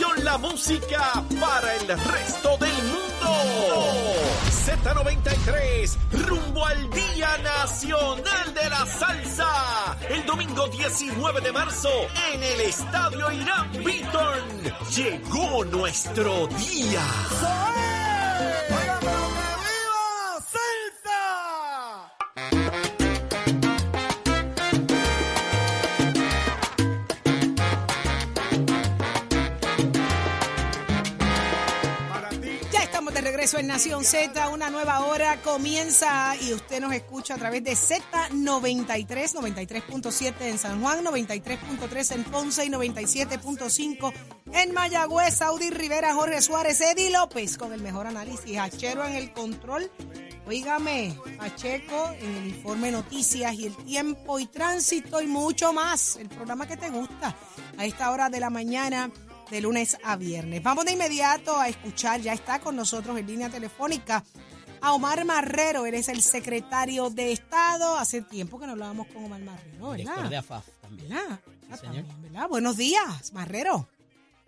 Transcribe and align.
La 0.00 0.38
Música 0.38 1.22
para 1.38 1.74
el 1.76 1.86
resto 1.86 2.56
del 2.56 2.72
mundo. 2.84 3.28
Z93, 4.64 5.96
rumbo 6.26 6.64
al 6.64 6.88
Día 6.90 7.36
Nacional 7.42 8.54
de 8.54 8.70
la 8.70 8.86
Salsa. 8.86 9.98
El 10.08 10.24
domingo 10.24 10.66
19 10.68 11.42
de 11.42 11.52
marzo 11.52 11.90
en 12.32 12.42
el 12.42 12.60
Estadio 12.62 13.30
Irán 13.32 13.70
Beaton. 13.84 14.72
Llegó 14.96 15.64
nuestro 15.66 16.46
día. 16.46 17.91
Regreso 33.52 33.58
en 33.58 33.66
Nación 33.66 34.04
Z, 34.04 34.48
una 34.50 34.70
nueva 34.70 35.04
hora 35.04 35.40
comienza 35.42 36.34
y 36.36 36.52
usted 36.52 36.80
nos 36.80 36.92
escucha 36.92 37.34
a 37.34 37.38
través 37.38 37.62
de 37.64 37.72
Z93, 37.72 39.34
93.7 39.34 40.34
en 40.42 40.58
San 40.58 40.80
Juan, 40.80 41.04
93.3 41.04 42.14
en 42.14 42.24
Ponce 42.24 42.64
y 42.64 42.68
97.5 42.68 44.12
en 44.52 44.72
Mayagüez, 44.72 45.34
Saudi 45.34 45.70
Rivera, 45.70 46.14
Jorge 46.14 46.40
Suárez, 46.40 46.80
Eddie 46.80 47.10
López 47.10 47.58
con 47.58 47.72
el 47.72 47.82
mejor 47.82 48.06
análisis, 48.06 48.58
Hachero 48.58 49.04
en 49.04 49.14
el 49.14 49.32
control. 49.32 49.90
Oígame, 50.46 51.16
Pacheco 51.38 52.10
en 52.20 52.36
el 52.36 52.46
informe 52.48 52.90
Noticias 52.90 53.54
y 53.54 53.66
el 53.66 53.76
tiempo 53.76 54.38
y 54.38 54.46
tránsito 54.46 55.20
y 55.20 55.26
mucho 55.26 55.72
más. 55.72 56.16
El 56.16 56.28
programa 56.28 56.66
que 56.66 56.76
te 56.76 56.90
gusta 56.90 57.36
a 57.76 57.84
esta 57.84 58.10
hora 58.10 58.28
de 58.28 58.40
la 58.40 58.50
mañana 58.50 59.10
de 59.52 59.60
lunes 59.60 59.98
a 60.02 60.16
viernes. 60.16 60.62
Vamos 60.62 60.86
de 60.86 60.92
inmediato 60.94 61.54
a 61.56 61.68
escuchar, 61.68 62.20
ya 62.22 62.32
está 62.32 62.58
con 62.58 62.74
nosotros 62.74 63.18
en 63.18 63.26
línea 63.26 63.50
telefónica 63.50 64.24
a 64.80 64.94
Omar 64.94 65.24
Marrero, 65.26 65.84
él 65.84 65.94
es 65.94 66.08
el 66.08 66.22
secretario 66.22 67.10
de 67.10 67.32
Estado. 67.32 67.96
Hace 67.98 68.22
tiempo 68.22 68.58
que 68.58 68.64
no 68.66 68.72
hablábamos 68.72 69.06
con 69.08 69.24
Omar 69.26 69.40
Marrero, 69.42 69.92
Director 69.92 70.16
de 70.16 70.22
¿verdad? 70.22 70.38
AFAF 70.38 70.68
también. 70.80 71.08
¿Verdad? 71.10 71.40
Sí, 71.44 71.66
Ah, 71.70 71.76
señor. 71.76 71.94
también, 72.06 72.22
¿verdad? 72.32 72.48
Buenos 72.48 72.76
días, 72.78 73.32
Marrero. 73.34 73.88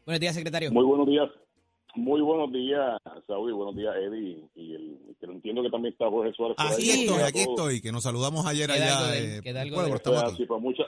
Buenos 0.07 0.21
días, 0.21 0.35
secretario. 0.35 0.73
Muy 0.73 0.85
buenos 0.85 1.07
días. 1.07 1.29
Muy 1.97 2.21
buenos 2.23 2.51
días, 2.53 2.99
Saúl, 3.29 3.51
y 3.51 3.53
buenos 3.53 3.77
días, 3.77 3.95
Eddie. 3.95 4.49
Y 4.57 4.75
el, 4.75 4.99
que 5.21 5.27
entiendo 5.27 5.63
que 5.63 5.71
también 5.71 5.93
está 5.93 6.09
Jorge 6.11 6.33
Suárez. 6.33 6.57
Aquí 6.59 6.91
ahí. 6.91 7.05
estoy, 7.05 7.23
aquí 7.23 7.41
estoy, 7.41 7.81
que 7.81 7.93
nos 7.93 8.03
saludamos 8.03 8.45
ayer 8.47 8.69
Queda 8.69 8.85
allá. 8.85 8.99
algo 8.99 9.13
del- 9.13 9.25
eh, 9.37 9.41
queda 9.43 9.61
algo 9.61 9.75
bueno, 9.77 9.89
del- 9.91 9.97
estamos 9.99 10.17
O 10.19 10.21
sea, 10.23 10.29
aquí. 10.31 10.37
sí, 10.43 10.47
pues 10.47 10.61
muchas, 10.63 10.87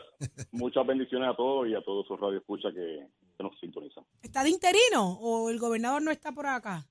muchas 0.50 0.84
bendiciones 0.86 1.28
a 1.30 1.36
todos 1.36 1.68
y 1.68 1.74
a 1.76 1.82
todos 1.82 2.04
esos 2.06 2.18
radioescuchas 2.18 2.74
que, 2.74 3.06
que 3.36 3.44
nos 3.44 3.58
sintonizan. 3.60 4.04
¿Está 4.22 4.42
de 4.42 4.50
interino 4.50 5.18
o 5.20 5.50
el 5.50 5.58
gobernador 5.58 6.02
no 6.02 6.10
está 6.10 6.32
por 6.32 6.46
acá? 6.46 6.86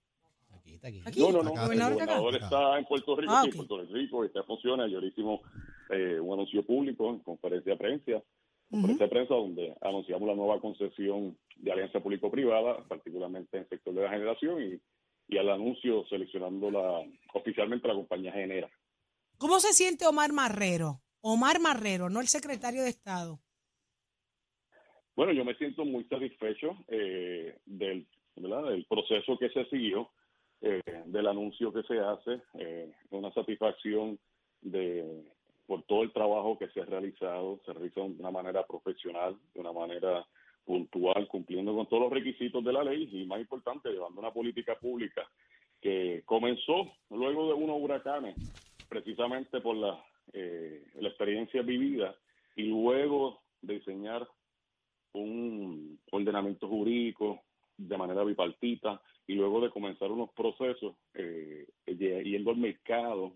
Aquí 0.54 0.76
está 0.76 0.88
aquí. 0.88 1.02
Aquí. 1.06 1.20
No, 1.20 1.32
no, 1.32 1.44
no. 1.44 1.52
Acá, 1.52 1.64
el 1.64 1.80
gobernador 1.80 2.36
está 2.36 2.78
en 2.80 2.86
Puerto 2.86 3.16
Rico, 3.16 3.34
Ah, 3.34 3.44
sí. 3.46 3.52
Puerto 3.52 3.82
Rico, 3.82 4.24
está 4.24 4.40
en 4.40 4.46
funciones. 4.46 4.86
Ayer 4.88 5.04
hicimos 5.04 5.42
eh, 5.90 6.20
un 6.20 6.34
anuncio 6.34 6.66
público 6.66 7.10
en 7.10 7.20
conferencia 7.20 7.74
de 7.74 7.78
prensa, 7.78 8.24
conferencia 8.70 9.06
de 9.06 9.12
prensa 9.12 9.34
donde 9.36 9.76
anunciamos 9.82 10.28
la 10.28 10.36
nueva 10.36 10.60
concesión 10.60 11.38
de 11.58 11.72
alianza 11.72 12.00
público-privada, 12.00 12.84
particularmente 12.88 13.58
en 13.58 13.64
el 13.64 13.70
sector 13.70 13.94
de 13.94 14.04
la 14.04 14.10
generación 14.10 14.62
y, 14.62 15.34
y 15.34 15.38
al 15.38 15.50
anuncio 15.50 16.06
seleccionando 16.08 16.70
la 16.72 17.04
oficialmente 17.34 17.88
la 17.88 17.94
compañía 17.96 18.32
Genera. 18.32 18.70
¿Cómo 19.38 19.60
se 19.60 19.74
siente 19.74 20.06
Omar 20.08 20.32
Marrero? 20.34 21.02
Omar 21.22 21.60
Marrero, 21.60 22.10
no 22.10 22.22
el 22.22 22.28
secretario 22.28 22.84
de 22.84 22.90
Estado. 22.90 23.40
Bueno, 25.16 25.32
yo 25.32 25.46
me 25.46 25.56
siento 25.56 25.86
muy 25.86 26.04
satisfecho 26.06 26.78
eh, 26.88 27.58
del, 27.66 28.06
¿verdad? 28.36 28.72
del 28.72 28.86
proceso 28.86 29.38
que 29.38 29.50
se 29.50 29.66
siguió, 29.66 30.10
eh, 30.62 30.82
del 31.06 31.28
anuncio 31.28 31.72
que 31.72 31.84
se 31.84 32.00
hace, 32.00 32.42
eh, 32.56 32.92
una 33.12 33.32
satisfacción 33.34 34.20
de 34.62 35.24
por 35.68 35.84
todo 35.84 36.04
el 36.04 36.12
trabajo 36.12 36.58
que 36.60 36.68
se 36.70 36.82
ha 36.82 36.86
realizado, 36.86 37.60
se 37.66 37.74
realiza 37.74 38.02
de 38.02 38.20
una 38.20 38.32
manera 38.32 38.66
profesional, 38.68 39.36
de 39.54 39.60
una 39.60 39.72
manera 39.72 40.26
puntual, 40.64 41.28
cumpliendo 41.28 41.74
con 41.74 41.88
todos 41.88 42.04
los 42.04 42.14
requisitos 42.14 42.64
de 42.64 42.74
la 42.74 42.84
ley 42.84 43.10
y 43.12 43.26
más 43.26 43.40
importante, 43.40 43.90
llevando 43.90 44.20
una 44.20 44.32
política 44.32 44.76
pública 44.76 45.28
que 45.82 46.24
comenzó 46.26 46.92
luego 47.10 47.48
de 47.48 47.54
unos 47.54 47.78
huracanes, 47.80 48.36
precisamente 48.90 49.60
por 49.62 49.76
la, 49.76 50.04
eh, 50.34 50.84
la 50.96 51.10
experiencia 51.10 51.62
vivida 51.62 52.16
y 52.56 52.64
luego 52.64 53.42
de 53.62 53.76
diseñar 53.76 54.28
un 55.20 56.00
ordenamiento 56.12 56.68
jurídico 56.68 57.42
de 57.78 57.98
manera 57.98 58.24
bipartita 58.24 59.02
y 59.28 59.34
luego 59.34 59.62
de 59.62 59.70
comenzar 59.70 60.12
unos 60.12 60.32
procesos 60.34 60.96
eh, 61.14 61.68
y- 61.88 61.96
yendo 62.32 62.52
al 62.52 62.58
mercado 62.58 63.34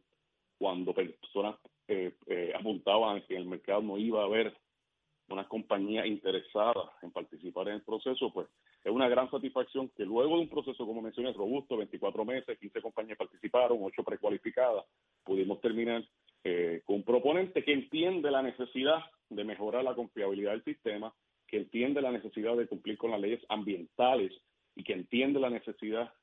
cuando 0.57 0.93
personas 0.93 1.55
eh, 1.87 2.13
eh, 2.27 2.53
apuntaban 2.57 3.21
que 3.23 3.35
en 3.35 3.41
el 3.41 3.47
mercado 3.47 3.81
no 3.81 3.97
iba 3.97 4.21
a 4.21 4.25
haber 4.25 4.55
una 5.29 5.47
compañía 5.47 6.05
interesada 6.05 6.91
en 7.01 7.11
participar 7.11 7.67
en 7.69 7.75
el 7.75 7.81
proceso, 7.83 8.31
pues 8.33 8.47
es 8.83 8.91
una 8.91 9.07
gran 9.09 9.29
satisfacción 9.29 9.89
que 9.89 10.03
luego 10.05 10.35
de 10.35 10.41
un 10.41 10.49
proceso, 10.49 10.85
como 10.85 11.01
mencioné, 11.01 11.33
robusto, 11.33 11.77
24 11.77 12.25
meses, 12.25 12.57
15 12.57 12.81
compañías 12.81 13.17
participaron, 13.17 13.77
8 13.81 14.03
precualificadas, 14.03 14.85
pudimos 15.23 15.59
terminar 15.61 16.03
eh, 16.43 16.81
con 16.85 16.97
un 16.97 17.03
proponente 17.03 17.63
que 17.63 17.73
entiende 17.73 18.31
la 18.31 18.41
necesidad 18.41 18.99
de 19.29 19.43
mejorar 19.43 19.83
la 19.83 19.93
confiabilidad 19.95 20.51
del 20.51 20.63
sistema, 20.63 21.13
que 21.49 21.57
entiende 21.57 22.01
la 22.01 22.11
necesidad 22.11 22.55
de 22.55 22.67
cumplir 22.67 22.97
con 22.97 23.11
las 23.11 23.19
leyes 23.19 23.41
ambientales 23.49 24.31
y 24.75 24.83
que 24.83 24.93
entiende 24.93 25.39
la 25.39 25.49
necesidad 25.49 26.13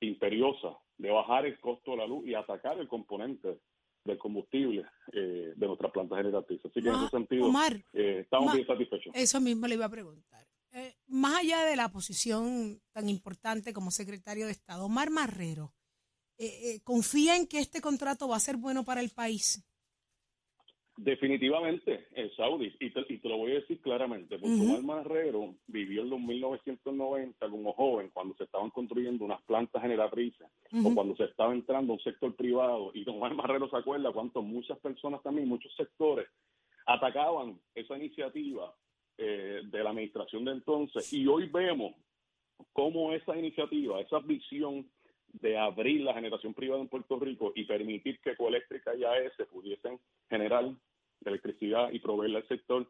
imperiosa 0.00 0.78
de 0.98 1.10
bajar 1.10 1.46
el 1.46 1.58
costo 1.60 1.92
de 1.92 1.96
la 1.98 2.06
luz 2.06 2.26
y 2.26 2.34
atacar 2.34 2.78
el 2.78 2.88
componente 2.88 3.60
del 4.04 4.18
combustible 4.18 4.84
eh, 5.12 5.52
de 5.56 5.66
nuestras 5.66 5.90
plantas 5.92 6.18
generatrices. 6.18 6.64
Así 6.70 6.82
que 6.82 6.88
en 6.88 6.94
ese 6.94 7.08
sentido 7.10 7.46
Omar, 7.46 7.84
eh, 7.92 8.20
estamos 8.20 8.46
Ma- 8.46 8.54
bien 8.54 8.66
satisfechos. 8.66 9.12
Eso 9.14 9.40
mismo 9.40 9.66
le 9.66 9.74
iba 9.74 9.84
a 9.86 9.90
preguntar. 9.90 10.46
Eh, 10.72 10.94
más 11.06 11.38
allá 11.40 11.64
de 11.64 11.76
la 11.76 11.88
posición 11.88 12.80
tan 12.92 13.08
importante 13.08 13.72
como 13.72 13.90
secretario 13.90 14.46
de 14.46 14.52
Estado, 14.52 14.84
Omar 14.84 15.10
Marrero, 15.10 15.72
eh, 16.38 16.80
¿confía 16.84 17.36
en 17.36 17.46
que 17.46 17.58
este 17.58 17.80
contrato 17.80 18.28
va 18.28 18.36
a 18.36 18.40
ser 18.40 18.56
bueno 18.58 18.84
para 18.84 19.00
el 19.00 19.10
país? 19.10 19.64
Definitivamente, 20.96 22.06
el 22.14 22.34
Saudi, 22.36 22.74
y 22.80 22.90
te, 22.90 23.04
y 23.08 23.18
te 23.18 23.28
lo 23.28 23.36
voy 23.36 23.52
a 23.52 23.56
decir 23.56 23.80
claramente, 23.80 24.38
porque 24.38 24.56
Ujú. 24.56 24.64
Omar 24.64 24.82
Marrero 24.82 25.54
vivió 25.66 26.02
en 26.02 26.10
los 26.10 26.20
1990 26.20 27.50
como 27.50 27.74
joven, 27.74 28.10
cuando 28.14 28.34
se 28.36 28.44
estaban 28.44 28.70
construyendo 28.70 29.24
unas 29.24 29.42
plantas 29.42 29.82
generatrices, 29.82 30.48
o 30.82 30.94
cuando 30.94 31.14
se 31.16 31.24
estaba 31.24 31.52
entrando 31.52 31.92
a 31.92 31.96
un 31.96 32.02
sector 32.02 32.34
privado, 32.34 32.92
y 32.94 33.04
don 33.04 33.16
Omar 33.16 33.34
Marrero 33.34 33.68
se 33.68 33.76
acuerda 33.76 34.10
cuánto 34.12 34.40
muchas 34.40 34.78
personas 34.78 35.22
también, 35.22 35.48
muchos 35.48 35.74
sectores, 35.76 36.28
atacaban 36.86 37.60
esa 37.74 37.96
iniciativa 37.96 38.74
eh, 39.18 39.62
de 39.64 39.84
la 39.84 39.90
administración 39.90 40.46
de 40.46 40.52
entonces, 40.52 41.12
y 41.12 41.26
hoy 41.26 41.46
vemos 41.46 41.94
cómo 42.72 43.12
esa 43.12 43.36
iniciativa, 43.36 44.00
esa 44.00 44.20
visión 44.20 44.88
de 45.40 45.58
abrir 45.58 46.02
la 46.02 46.14
generación 46.14 46.54
privada 46.54 46.80
en 46.80 46.88
Puerto 46.88 47.18
Rico 47.18 47.52
y 47.54 47.64
permitir 47.64 48.18
que 48.20 48.30
Ecoeléctrica 48.30 48.94
y 48.94 49.04
AES 49.04 49.32
pudiesen 49.50 49.98
generar 50.28 50.70
electricidad 51.24 51.90
y 51.92 51.98
proveerle 51.98 52.38
al 52.38 52.48
sector 52.48 52.86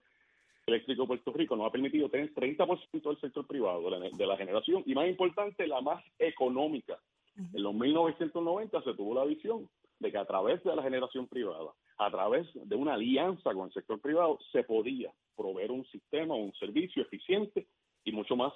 eléctrico 0.67 1.03
de 1.03 1.09
Puerto 1.09 1.33
Rico, 1.33 1.57
nos 1.57 1.69
ha 1.69 1.73
permitido 1.73 2.09
tener 2.09 2.35
30% 2.35 2.91
del 3.03 3.21
sector 3.21 3.47
privado 3.47 3.83
de 3.83 3.91
la, 3.91 4.11
de 4.11 4.27
la 4.27 4.37
generación 4.37 4.83
y 4.85 4.95
más 4.95 5.09
importante, 5.09 5.67
la 5.67 5.81
más 5.81 6.03
económica. 6.19 6.99
En 7.37 7.63
los 7.63 7.75
1990 7.75 8.83
se 8.83 8.95
tuvo 8.95 9.15
la 9.15 9.25
visión 9.25 9.69
de 9.99 10.11
que 10.11 10.19
a 10.19 10.25
través 10.25 10.63
de 10.65 10.75
la 10.75 10.83
generación 10.83 11.27
privada, 11.27 11.71
a 11.99 12.11
través 12.11 12.49
de 12.55 12.75
una 12.75 12.95
alianza 12.95 13.53
con 13.55 13.69
el 13.69 13.73
sector 13.73 14.01
privado, 14.01 14.39
se 14.53 14.65
podía 14.65 15.13
proveer 15.37 15.71
un 15.71 15.85
sistema, 15.87 16.35
un 16.35 16.53
servicio 16.55 17.03
eficiente 17.03 17.67
y 18.05 18.13
mucho 18.13 18.37
más 18.37 18.53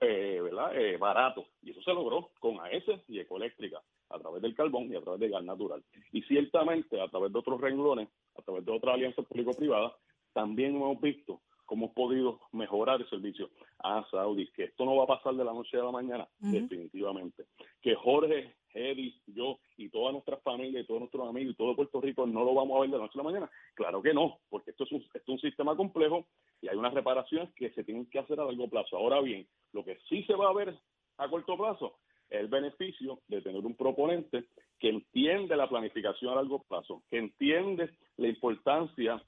eh, 0.00 0.40
¿verdad? 0.42 0.76
Eh, 0.76 0.96
barato. 0.96 1.46
Y 1.62 1.70
eso 1.70 1.82
se 1.82 1.92
logró 1.92 2.30
con 2.40 2.60
AES 2.60 2.84
y 3.08 3.18
Ecoeléctrica, 3.18 3.82
a 4.10 4.18
través 4.18 4.42
del 4.42 4.54
carbón 4.54 4.92
y 4.92 4.96
a 4.96 5.00
través 5.00 5.20
del 5.20 5.30
gas 5.30 5.44
natural. 5.44 5.82
Y 6.12 6.22
ciertamente, 6.22 7.00
a 7.00 7.08
través 7.08 7.32
de 7.32 7.38
otros 7.38 7.60
renglones, 7.60 8.08
a 8.36 8.42
través 8.42 8.64
de 8.64 8.72
otras 8.72 8.94
alianzas 8.94 9.26
público-privadas, 9.26 9.92
también 10.32 10.76
hemos 10.76 11.00
visto 11.00 11.40
cómo 11.64 11.86
hemos 11.86 11.94
podido 11.94 12.40
mejorar 12.52 13.00
el 13.00 13.08
servicio. 13.08 13.50
a 13.84 14.06
Saudi, 14.10 14.46
que 14.52 14.64
esto 14.64 14.84
no 14.84 14.94
va 14.94 15.04
a 15.04 15.18
pasar 15.18 15.34
de 15.34 15.44
la 15.44 15.52
noche 15.52 15.76
a 15.76 15.82
la 15.82 15.90
mañana, 15.90 16.28
definitivamente. 16.38 17.46
Que 17.80 17.96
Jorge, 17.96 18.54
Eddie, 18.74 19.14
yo 19.26 19.58
y 19.76 19.88
toda 19.88 20.12
nuestra 20.12 20.36
familia 20.38 20.80
y 20.80 20.86
todos 20.86 21.00
nuestros 21.00 21.28
amigos 21.28 21.52
y 21.52 21.56
todo 21.56 21.76
Puerto 21.76 22.00
Rico 22.00 22.26
no 22.26 22.44
lo 22.44 22.54
vamos 22.54 22.76
a 22.76 22.80
ver 22.80 22.90
de 22.90 22.96
la 22.96 23.04
noche 23.04 23.18
a 23.18 23.22
la 23.22 23.30
mañana. 23.30 23.50
Claro 23.74 24.02
que 24.02 24.14
no, 24.14 24.38
porque 24.48 24.70
esto 24.70 24.84
es 24.84 24.92
un, 24.92 25.00
esto 25.02 25.18
es 25.18 25.28
un 25.28 25.40
sistema 25.40 25.76
complejo 25.76 26.26
y 26.60 26.68
hay 26.68 26.76
unas 26.76 26.94
reparaciones 26.94 27.52
que 27.54 27.70
se 27.70 27.84
tienen 27.84 28.06
que 28.06 28.18
hacer 28.18 28.40
a 28.40 28.44
largo 28.44 28.68
plazo. 28.68 28.96
Ahora 28.96 29.20
bien, 29.20 29.46
lo 29.72 29.84
que 29.84 29.98
sí 30.08 30.22
se 30.24 30.34
va 30.34 30.48
a 30.48 30.54
ver 30.54 30.76
a 31.18 31.28
corto 31.28 31.56
plazo 31.56 31.98
es 32.30 32.40
el 32.40 32.48
beneficio 32.48 33.20
de 33.28 33.42
tener 33.42 33.64
un 33.64 33.76
proponente 33.76 34.44
que 34.78 34.88
entiende 34.88 35.56
la 35.56 35.68
planificación 35.68 36.32
a 36.32 36.36
largo 36.36 36.62
plazo, 36.62 37.02
que 37.10 37.18
entiende 37.18 37.90
la 38.16 38.28
importancia 38.28 39.22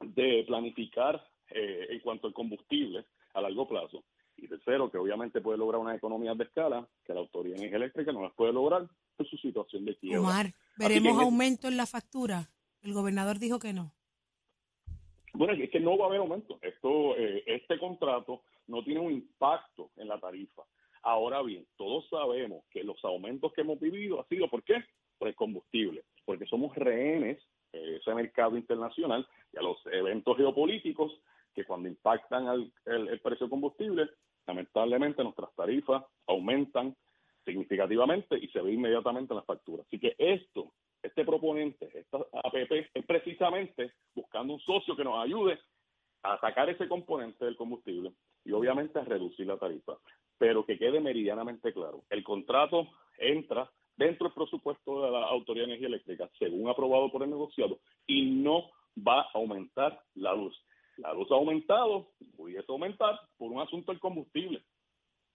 de 0.00 0.44
planificar 0.46 1.26
eh, 1.50 1.86
en 1.90 2.00
cuanto 2.00 2.26
al 2.26 2.32
combustible 2.32 3.04
a 3.34 3.40
largo 3.40 3.68
plazo. 3.68 4.04
Y 4.36 4.48
tercero, 4.48 4.90
que 4.90 4.98
obviamente 4.98 5.40
puede 5.40 5.58
lograr 5.58 5.80
unas 5.80 5.96
economías 5.96 6.36
de 6.36 6.44
escala 6.44 6.86
que 7.04 7.14
la 7.14 7.20
Autoridad 7.20 7.54
de 7.54 7.60
Energía 7.60 7.78
Eléctrica 7.78 8.12
no 8.12 8.22
las 8.22 8.32
puede 8.34 8.52
lograr 8.52 8.86
por 9.16 9.26
su 9.26 9.36
situación 9.38 9.84
de 9.84 9.96
quiebra. 9.96 10.20
Omar, 10.20 10.52
¿veremos 10.76 11.18
aumento 11.18 11.68
en 11.68 11.76
la 11.76 11.86
factura? 11.86 12.50
El 12.82 12.92
gobernador 12.92 13.38
dijo 13.38 13.58
que 13.58 13.72
no. 13.72 13.92
Bueno, 15.32 15.52
es 15.52 15.70
que 15.70 15.80
no 15.80 15.98
va 15.98 16.04
a 16.04 16.08
haber 16.08 16.20
aumento. 16.20 16.58
Esto, 16.62 17.16
eh, 17.16 17.42
este 17.46 17.78
contrato 17.78 18.42
no 18.68 18.82
tiene 18.82 19.00
un 19.00 19.12
impacto 19.12 19.90
en 19.96 20.08
la 20.08 20.18
tarifa. 20.18 20.62
Ahora 21.02 21.42
bien, 21.42 21.66
todos 21.76 22.08
sabemos 22.08 22.64
que 22.70 22.82
los 22.82 23.02
aumentos 23.04 23.52
que 23.52 23.60
hemos 23.60 23.78
vivido 23.78 24.20
ha 24.20 24.26
sido 24.28 24.48
¿por 24.48 24.62
qué? 24.64 24.84
Por 25.18 25.28
el 25.28 25.34
combustible, 25.34 26.04
porque 26.24 26.46
somos 26.46 26.74
rehenes 26.74 27.38
de 27.72 27.96
ese 27.96 28.14
mercado 28.14 28.56
internacional 28.56 29.26
y 29.52 29.58
a 29.58 29.62
los 29.62 29.78
eventos 29.86 30.36
geopolíticos 30.36 31.12
que 31.56 31.64
cuando 31.64 31.88
impactan 31.88 32.46
al, 32.46 32.70
el, 32.84 33.18
precio 33.20 33.46
del 33.46 33.50
combustible, 33.50 34.10
lamentablemente 34.46 35.24
nuestras 35.24 35.52
tarifas 35.56 36.04
aumentan 36.26 36.94
significativamente 37.46 38.36
y 38.38 38.48
se 38.48 38.60
ve 38.60 38.72
inmediatamente 38.72 39.32
en 39.32 39.38
las 39.38 39.46
facturas. 39.46 39.86
Así 39.86 39.98
que 39.98 40.14
esto, 40.18 40.74
este 41.02 41.24
proponente, 41.24 41.88
esta 41.98 42.18
APP, 42.18 42.90
es 42.92 43.06
precisamente 43.06 43.94
buscando 44.14 44.52
un 44.52 44.60
socio 44.60 44.94
que 44.94 45.04
nos 45.04 45.18
ayude 45.24 45.58
a 46.22 46.38
sacar 46.40 46.68
ese 46.68 46.88
componente 46.88 47.44
del 47.46 47.56
combustible 47.56 48.12
y 48.44 48.52
obviamente 48.52 48.98
a 48.98 49.04
reducir 49.04 49.46
la 49.46 49.56
tarifa. 49.56 49.96
Pero 50.36 50.66
que 50.66 50.78
quede 50.78 51.00
meridianamente 51.00 51.72
claro, 51.72 52.02
el 52.10 52.22
contrato 52.22 52.86
entra 53.16 53.70
dentro 53.96 54.26
del 54.28 54.34
presupuesto 54.34 55.02
de 55.02 55.10
la 55.10 55.24
Autoridad 55.24 55.64
de 55.64 55.72
Energía 55.72 55.88
Eléctrica, 55.88 56.28
según 56.38 56.68
aprobado 56.68 57.10
por 57.10 57.22
el 57.22 57.30
negociado, 57.30 57.78
y 58.06 58.26
no 58.26 58.70
va 58.96 59.22
a 59.22 59.30
aumentar 59.34 60.02
la 60.14 60.34
luz. 60.34 60.54
La 61.06 61.14
luz 61.14 61.30
ha 61.30 61.36
aumentado, 61.36 62.08
pudiese 62.36 62.64
aumentar 62.68 63.20
por 63.38 63.52
un 63.52 63.60
asunto 63.60 63.92
del 63.92 64.00
combustible, 64.00 64.64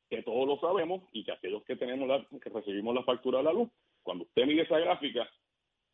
que 0.10 0.22
todos 0.22 0.46
lo 0.46 0.60
sabemos 0.60 1.04
y 1.14 1.24
que 1.24 1.32
aquellos 1.32 1.64
que 1.64 1.78
tenemos 1.78 2.10
la, 2.10 2.28
que 2.40 2.50
recibimos 2.50 2.94
la 2.94 3.04
factura 3.04 3.38
de 3.38 3.46
la 3.46 3.54
luz, 3.54 3.70
cuando 4.04 4.26
usted 4.26 4.46
mide 4.46 4.64
esa 4.64 4.78
gráfica, 4.80 5.30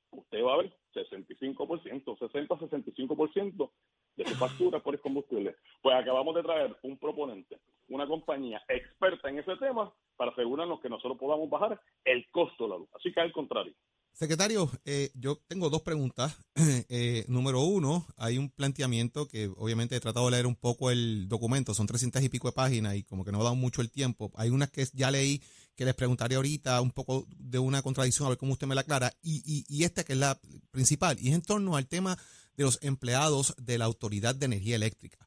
usted 0.09 0.43
va 0.43 0.55
a 0.55 0.57
ver 0.57 0.73
65%, 0.95 1.55
60-65% 2.03 3.71
de 4.15 4.25
su 4.25 4.33
factura 4.33 4.79
por 4.79 4.95
el 4.95 4.99
combustible. 4.99 5.55
Pues 5.83 5.95
acabamos 5.95 6.33
de 6.33 6.41
traer 6.41 6.75
un 6.81 6.97
proponente, 6.97 7.59
una 7.89 8.07
compañía 8.07 8.59
experta 8.67 9.29
en 9.29 9.37
ese 9.37 9.57
tema 9.57 9.93
para 10.15 10.31
asegurarnos 10.31 10.81
que 10.81 10.89
nosotros 10.89 11.19
podamos 11.19 11.51
bajar 11.51 11.79
el 12.03 12.27
costo 12.31 12.63
de 12.63 12.69
la 12.71 12.77
luz. 12.77 12.89
Así 12.95 13.13
que 13.13 13.19
al 13.19 13.31
contrario. 13.31 13.75
Secretario, 14.17 14.71
eh, 14.83 15.11
yo 15.13 15.39
tengo 15.47 15.69
dos 15.69 15.83
preguntas. 15.83 16.35
Eh, 16.89 17.25
número 17.27 17.61
uno, 17.61 18.07
hay 18.15 18.37
un 18.37 18.49
planteamiento 18.49 19.27
que 19.27 19.51
obviamente 19.57 19.95
he 19.95 19.99
tratado 19.99 20.25
de 20.25 20.31
leer 20.31 20.47
un 20.47 20.55
poco 20.55 20.89
el 20.89 21.27
documento, 21.27 21.73
son 21.73 21.85
300 21.85 22.23
y 22.23 22.29
pico 22.29 22.47
de 22.47 22.53
páginas 22.53 22.95
y 22.95 23.03
como 23.03 23.25
que 23.25 23.31
no 23.31 23.41
ha 23.41 23.43
dado 23.43 23.55
mucho 23.55 23.81
el 23.81 23.91
tiempo. 23.91 24.31
Hay 24.35 24.49
unas 24.49 24.71
que 24.71 24.87
ya 24.93 25.11
leí 25.11 25.41
que 25.75 25.85
les 25.85 25.93
preguntaré 25.95 26.35
ahorita 26.35 26.79
un 26.81 26.91
poco 26.91 27.27
de 27.37 27.59
una 27.59 27.81
contradicción, 27.81 28.25
a 28.25 28.29
ver 28.29 28.37
cómo 28.37 28.53
usted 28.53 28.67
me 28.67 28.75
la 28.75 28.81
aclara. 28.81 29.13
Y, 29.21 29.43
y, 29.45 29.65
y 29.67 29.83
esta 29.83 30.03
que 30.03 30.13
es 30.13 30.19
la 30.19 30.39
principal, 30.71 31.17
y 31.19 31.29
es 31.29 31.35
en 31.35 31.41
torno 31.41 31.75
al 31.75 31.87
tema 31.87 32.17
de 32.55 32.63
los 32.63 32.79
empleados 32.81 33.53
de 33.57 33.77
la 33.77 33.85
Autoridad 33.85 34.33
de 34.33 34.45
Energía 34.45 34.77
Eléctrica. 34.77 35.26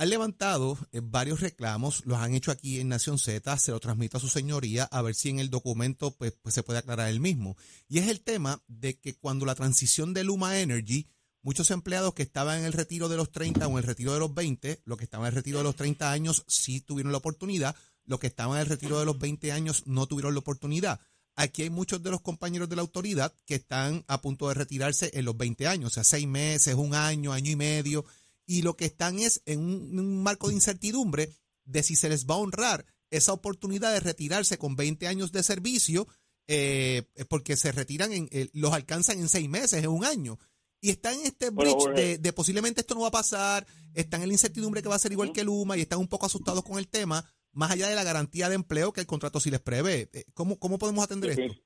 Han 0.00 0.10
levantado 0.10 0.78
eh, 0.92 1.00
varios 1.02 1.40
reclamos, 1.40 2.06
los 2.06 2.18
han 2.18 2.32
hecho 2.32 2.52
aquí 2.52 2.78
en 2.78 2.88
Nación 2.88 3.18
Z, 3.18 3.58
se 3.58 3.72
lo 3.72 3.80
transmito 3.80 4.16
a 4.16 4.20
su 4.20 4.28
señoría 4.28 4.84
a 4.84 5.02
ver 5.02 5.16
si 5.16 5.28
en 5.28 5.40
el 5.40 5.50
documento 5.50 6.12
pues, 6.12 6.34
pues, 6.40 6.54
se 6.54 6.62
puede 6.62 6.78
aclarar 6.78 7.08
el 7.08 7.18
mismo. 7.18 7.56
Y 7.88 7.98
es 7.98 8.06
el 8.06 8.20
tema 8.20 8.62
de 8.68 9.00
que 9.00 9.16
cuando 9.16 9.44
la 9.44 9.56
transición 9.56 10.14
de 10.14 10.22
Luma 10.22 10.60
Energy, 10.60 11.08
muchos 11.42 11.72
empleados 11.72 12.14
que 12.14 12.22
estaban 12.22 12.60
en 12.60 12.66
el 12.66 12.74
retiro 12.74 13.08
de 13.08 13.16
los 13.16 13.32
30 13.32 13.66
o 13.66 13.72
en 13.72 13.78
el 13.78 13.82
retiro 13.82 14.12
de 14.12 14.20
los 14.20 14.32
20, 14.32 14.82
los 14.84 14.98
que 14.98 15.02
estaban 15.02 15.26
en 15.26 15.30
el 15.30 15.34
retiro 15.34 15.58
de 15.58 15.64
los 15.64 15.74
30 15.74 16.12
años 16.12 16.44
sí 16.46 16.80
tuvieron 16.80 17.10
la 17.10 17.18
oportunidad, 17.18 17.74
los 18.04 18.20
que 18.20 18.28
estaban 18.28 18.54
en 18.54 18.60
el 18.60 18.68
retiro 18.68 19.00
de 19.00 19.04
los 19.04 19.18
20 19.18 19.50
años 19.50 19.82
no 19.84 20.06
tuvieron 20.06 20.32
la 20.32 20.38
oportunidad. 20.38 21.00
Aquí 21.34 21.62
hay 21.62 21.70
muchos 21.70 22.04
de 22.04 22.12
los 22.12 22.20
compañeros 22.20 22.68
de 22.68 22.76
la 22.76 22.82
autoridad 22.82 23.34
que 23.46 23.56
están 23.56 24.04
a 24.06 24.20
punto 24.20 24.46
de 24.46 24.54
retirarse 24.54 25.10
en 25.14 25.24
los 25.24 25.36
20 25.36 25.66
años, 25.66 25.90
o 25.90 25.94
sea, 25.94 26.04
seis 26.04 26.28
meses, 26.28 26.76
un 26.76 26.94
año, 26.94 27.32
año 27.32 27.50
y 27.50 27.56
medio 27.56 28.04
y 28.48 28.62
lo 28.62 28.74
que 28.76 28.86
están 28.86 29.18
es 29.18 29.42
en 29.44 29.60
un, 29.60 30.22
marco 30.22 30.48
de 30.48 30.54
incertidumbre 30.54 31.28
de 31.66 31.82
si 31.82 31.94
se 31.96 32.08
les 32.08 32.26
va 32.26 32.34
a 32.34 32.38
honrar 32.38 32.86
esa 33.10 33.34
oportunidad 33.34 33.92
de 33.92 34.00
retirarse 34.00 34.56
con 34.56 34.74
20 34.74 35.06
años 35.06 35.32
de 35.32 35.42
servicio, 35.42 36.08
eh, 36.46 37.02
porque 37.28 37.56
se 37.56 37.72
retiran, 37.72 38.10
en, 38.12 38.28
eh, 38.32 38.48
los 38.54 38.72
alcanzan 38.72 39.20
en 39.20 39.28
seis 39.28 39.48
meses, 39.50 39.84
en 39.84 39.90
un 39.90 40.04
año. 40.04 40.38
Y 40.80 40.90
están 40.90 41.14
en 41.20 41.26
este 41.26 41.50
bridge 41.50 42.20
de, 42.20 42.32
posiblemente 42.32 42.80
esto 42.80 42.94
no 42.94 43.02
va 43.02 43.08
a 43.08 43.12
pasar, 43.12 43.66
están 43.94 44.22
en 44.22 44.28
la 44.28 44.34
incertidumbre 44.34 44.80
que 44.80 44.88
va 44.88 44.94
a 44.94 45.00
ser 45.00 45.12
igual 45.12 45.32
que 45.32 45.42
el 45.42 45.48
UMA 45.48 45.76
y 45.76 45.82
están 45.82 45.98
un 45.98 46.08
poco 46.08 46.26
asustados 46.26 46.64
con 46.64 46.78
el 46.78 46.88
tema, 46.88 47.22
más 47.52 47.70
allá 47.70 47.88
de 47.88 47.96
la 47.96 48.04
garantía 48.04 48.48
de 48.48 48.54
empleo 48.54 48.92
que 48.92 49.00
el 49.00 49.06
contrato 49.06 49.40
sí 49.40 49.50
les 49.50 49.60
prevé. 49.60 50.08
Eh, 50.14 50.24
¿Cómo, 50.32 50.58
cómo 50.58 50.78
podemos 50.78 51.04
atender 51.04 51.30
esto? 51.30 51.60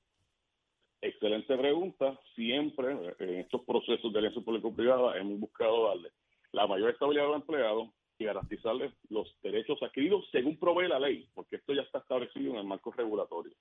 Excelente 0.99 1.57
pregunta. 1.57 2.19
Siempre 2.35 2.91
en 3.19 3.39
estos 3.39 3.61
procesos 3.61 4.11
de 4.11 4.19
alianza 4.19 4.41
público-privada 4.41 5.17
hemos 5.17 5.39
buscado 5.39 5.87
darle 5.87 6.11
la 6.53 6.67
mayor 6.67 6.91
estabilidad 6.91 7.25
de 7.25 7.29
los 7.29 7.41
empleados 7.41 7.89
y 8.17 8.25
garantizarles 8.25 8.93
los 9.09 9.27
derechos 9.41 9.81
adquiridos 9.81 10.25
según 10.31 10.57
provee 10.57 10.87
la 10.87 10.99
ley, 10.99 11.27
porque 11.33 11.57
esto 11.57 11.73
ya 11.73 11.81
está 11.81 11.99
establecido 11.99 12.51
en 12.51 12.57
el 12.57 12.63
marco 12.63 12.91
regulatorio. 12.91 13.53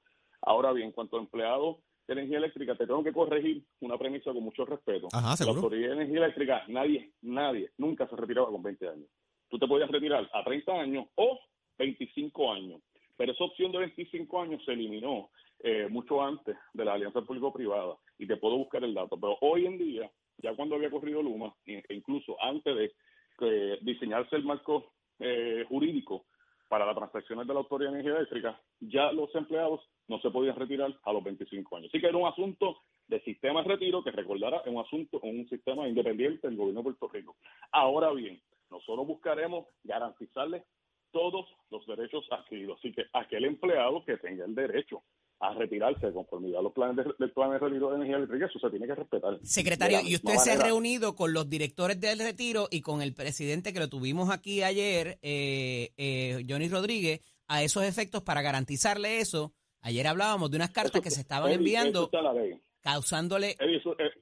Ahora 0.43 0.73
bien, 0.73 0.89
en 0.89 0.93
cuanto 0.93 1.17
a 1.17 1.21
empleados 1.21 1.79
de 2.07 2.13
energía 2.13 2.39
eléctrica, 2.39 2.77
te 2.77 2.87
tengo 2.87 3.03
que 3.03 3.13
corregir 3.13 3.65
una 3.81 3.97
premisa 3.97 4.33
con 4.33 4.43
mucho 4.43 4.65
respeto. 4.67 5.09
Ajá, 5.13 5.43
la 5.45 5.51
autoridad 5.51 5.89
de 5.89 5.95
energía 5.95 6.19
eléctrica, 6.19 6.65
nadie, 6.69 7.13
nadie, 7.23 7.71
nunca 7.79 8.07
se 8.09 8.17
retiraba 8.17 8.49
con 8.49 8.63
20 8.63 8.89
años. 8.89 9.09
Tú 9.49 9.59
te 9.59 9.67
podías 9.67 9.91
retirar 9.91 10.29
a 10.33 10.45
30 10.45 10.73
años 10.73 11.07
o 11.15 11.39
25 11.79 12.53
años, 12.53 12.83
pero 13.17 13.33
esa 13.33 13.45
opción 13.45 13.73
de 13.73 13.79
25 13.79 14.43
años 14.43 14.63
se 14.65 14.73
eliminó 14.73 15.31
eh, 15.61 15.87
mucho 15.89 16.21
antes 16.23 16.57
de 16.75 16.85
la 16.85 16.95
alianza 16.95 17.23
público-privada 17.23 17.97
y 18.19 18.27
te 18.27 18.37
puedo 18.37 18.59
buscar 18.59 18.85
el 18.85 18.95
dato, 18.95 19.17
pero 19.19 19.39
hoy 19.41 19.67
en 19.67 19.79
día 19.79 20.11
ya 20.43 20.55
cuando 20.55 20.77
había 20.77 20.91
corrido 20.91 21.23
Luma, 21.23 21.55
e 21.65 21.83
incluso 21.91 22.37
antes 22.43 22.75
de 22.77 23.79
diseñarse 23.81 24.37
el 24.37 24.45
marco 24.45 24.93
eh, 25.19 25.65
jurídico 25.69 26.27
para 26.69 26.87
las 26.87 26.97
transacciones 26.97 27.47
de 27.47 27.55
la 27.55 27.61
Autoridad 27.61 27.93
de 27.93 28.01
Energía 28.01 28.19
Eléctrica, 28.19 28.61
ya 28.81 29.13
los 29.13 29.35
empleados 29.35 29.81
no 30.09 30.21
se 30.21 30.31
podían 30.31 30.57
retirar 30.57 30.95
a 31.05 31.13
los 31.13 31.23
25 31.23 31.77
años. 31.77 31.91
Así 31.91 32.01
que 32.01 32.09
era 32.09 32.17
un 32.17 32.27
asunto 32.27 32.79
de 33.09 33.21
sistema 33.21 33.63
de 33.63 33.69
retiro 33.69 34.03
que 34.03 34.11
recordara 34.11 34.59
es 34.65 34.73
un 34.73 34.79
asunto, 34.79 35.21
un 35.23 35.47
sistema 35.49 35.87
independiente 35.87 36.49
del 36.49 36.57
gobierno 36.57 36.81
de 36.81 36.85
Puerto 36.85 37.09
Rico. 37.09 37.37
Ahora 37.71 38.11
bien, 38.13 38.41
nosotros 38.71 39.07
buscaremos 39.07 39.67
garantizarles 39.85 40.65
todos 41.11 41.47
los 41.71 41.87
derechos 41.87 42.27
adquiridos. 42.31 42.79
Así 42.79 42.93
que 42.93 43.05
aquel 43.13 43.45
empleado 43.45 44.05
que 44.05 44.17
tenga 44.17 44.47
el 44.47 44.55
derecho 44.55 45.03
a 45.43 45.53
retirarse 45.55 46.07
de 46.07 46.13
conformidad 46.13 46.61
a 46.61 46.63
los 46.63 46.73
planes 46.73 47.05
del 47.19 47.33
plan 47.33 47.51
de 47.51 47.59
retiro 47.59 47.91
de 47.91 47.97
energía 47.97 48.17
eléctrica, 48.17 48.47
eso 48.47 48.61
se 48.61 48.71
tiene 48.71 48.87
que 48.87 48.95
respetar. 48.95 49.41
Secretario, 49.43 49.99
¿y 50.05 50.15
usted 50.15 50.35
se 50.37 50.53
ha 50.53 50.63
reunido 50.63 51.17
con 51.17 51.33
los 51.33 51.51
directores 51.51 52.01
del 52.01 52.21
retiro 52.21 52.69
y 52.71 52.81
con 52.81 53.03
el 53.03 53.13
presidente 53.13 53.73
que 53.73 53.81
lo 53.81 53.89
tuvimos 53.89 54.31
aquí 54.31 54.63
ayer, 54.63 55.19
eh, 55.21 55.91
eh, 55.97 56.45
Johnny 56.49 56.69
Rodríguez, 56.69 57.21
a 57.49 57.65
esos 57.65 57.83
efectos 57.83 58.23
para 58.23 58.41
garantizarle 58.41 59.19
eso? 59.19 59.53
Ayer 59.81 60.07
hablábamos 60.07 60.49
de 60.53 60.59
unas 60.59 60.71
cartas 60.71 61.01
que 61.01 61.11
se 61.11 61.23
estaban 61.23 61.51
enviando 61.51 62.09
causándole... 62.81 63.57
eso, 63.59 63.99
eh, 63.99 64.13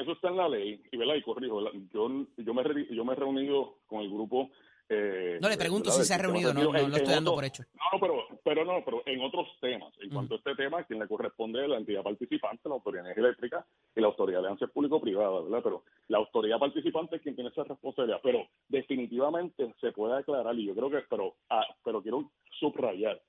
eso, 0.00 0.12
está 0.12 0.28
en 0.28 0.36
la 0.38 0.48
ley, 0.48 0.80
y, 0.90 0.96
¿verdad? 0.96 1.16
y 1.16 1.22
corrijo, 1.22 1.60
yo, 1.92 2.10
yo, 2.38 2.54
me, 2.54 2.64
yo 2.90 3.04
me 3.04 3.12
he 3.12 3.16
reunido 3.16 3.80
con 3.86 4.00
el 4.00 4.08
grupo 4.08 4.50
eh, 4.88 5.38
no 5.40 5.48
le 5.48 5.56
pregunto 5.56 5.90
si 5.90 6.04
se 6.04 6.14
ha 6.14 6.18
reunido, 6.18 6.52
no, 6.52 6.64
no, 6.64 6.72
lo 6.72 6.96
estoy 6.96 7.14
dando 7.14 7.34
por 7.34 7.44
hecho. 7.44 7.64
No, 7.74 7.98
pero, 7.98 8.26
pero 8.44 8.64
no, 8.64 8.82
pero 8.84 9.02
en 9.06 9.20
otros 9.22 9.48
temas. 9.60 9.92
En 10.00 10.10
cuanto 10.10 10.34
a 10.34 10.38
este 10.38 10.54
tema, 10.54 10.84
quien 10.84 10.98
le 10.98 11.08
corresponde 11.08 11.62
es 11.62 11.68
la 11.68 11.78
entidad 11.78 12.02
participante, 12.02 12.68
la 12.68 12.74
Autoridad 12.74 13.10
Eléctrica 13.16 13.64
y 13.96 14.00
la 14.00 14.08
Autoridad 14.08 14.40
de 14.40 14.46
Alianza 14.48 14.66
Público-Privada, 14.66 15.40
¿verdad? 15.42 15.60
Pero 15.62 15.82
la 16.08 16.18
autoridad 16.18 16.58
participante 16.58 17.16
es 17.16 17.22
quien 17.22 17.34
tiene 17.34 17.50
esa 17.50 17.64
responsabilidad. 17.64 18.20
Pero 18.22 18.46
definitivamente 18.68 19.74
se 19.80 19.92
puede 19.92 20.18
aclarar, 20.18 20.54
y 20.54 20.66
yo 20.66 20.74
creo 20.74 20.90
que, 20.90 21.00
pero, 21.08 21.34
ah, 21.48 21.66
pero 21.82 22.02
quiero 22.02 22.30
subrayar, 22.60 23.20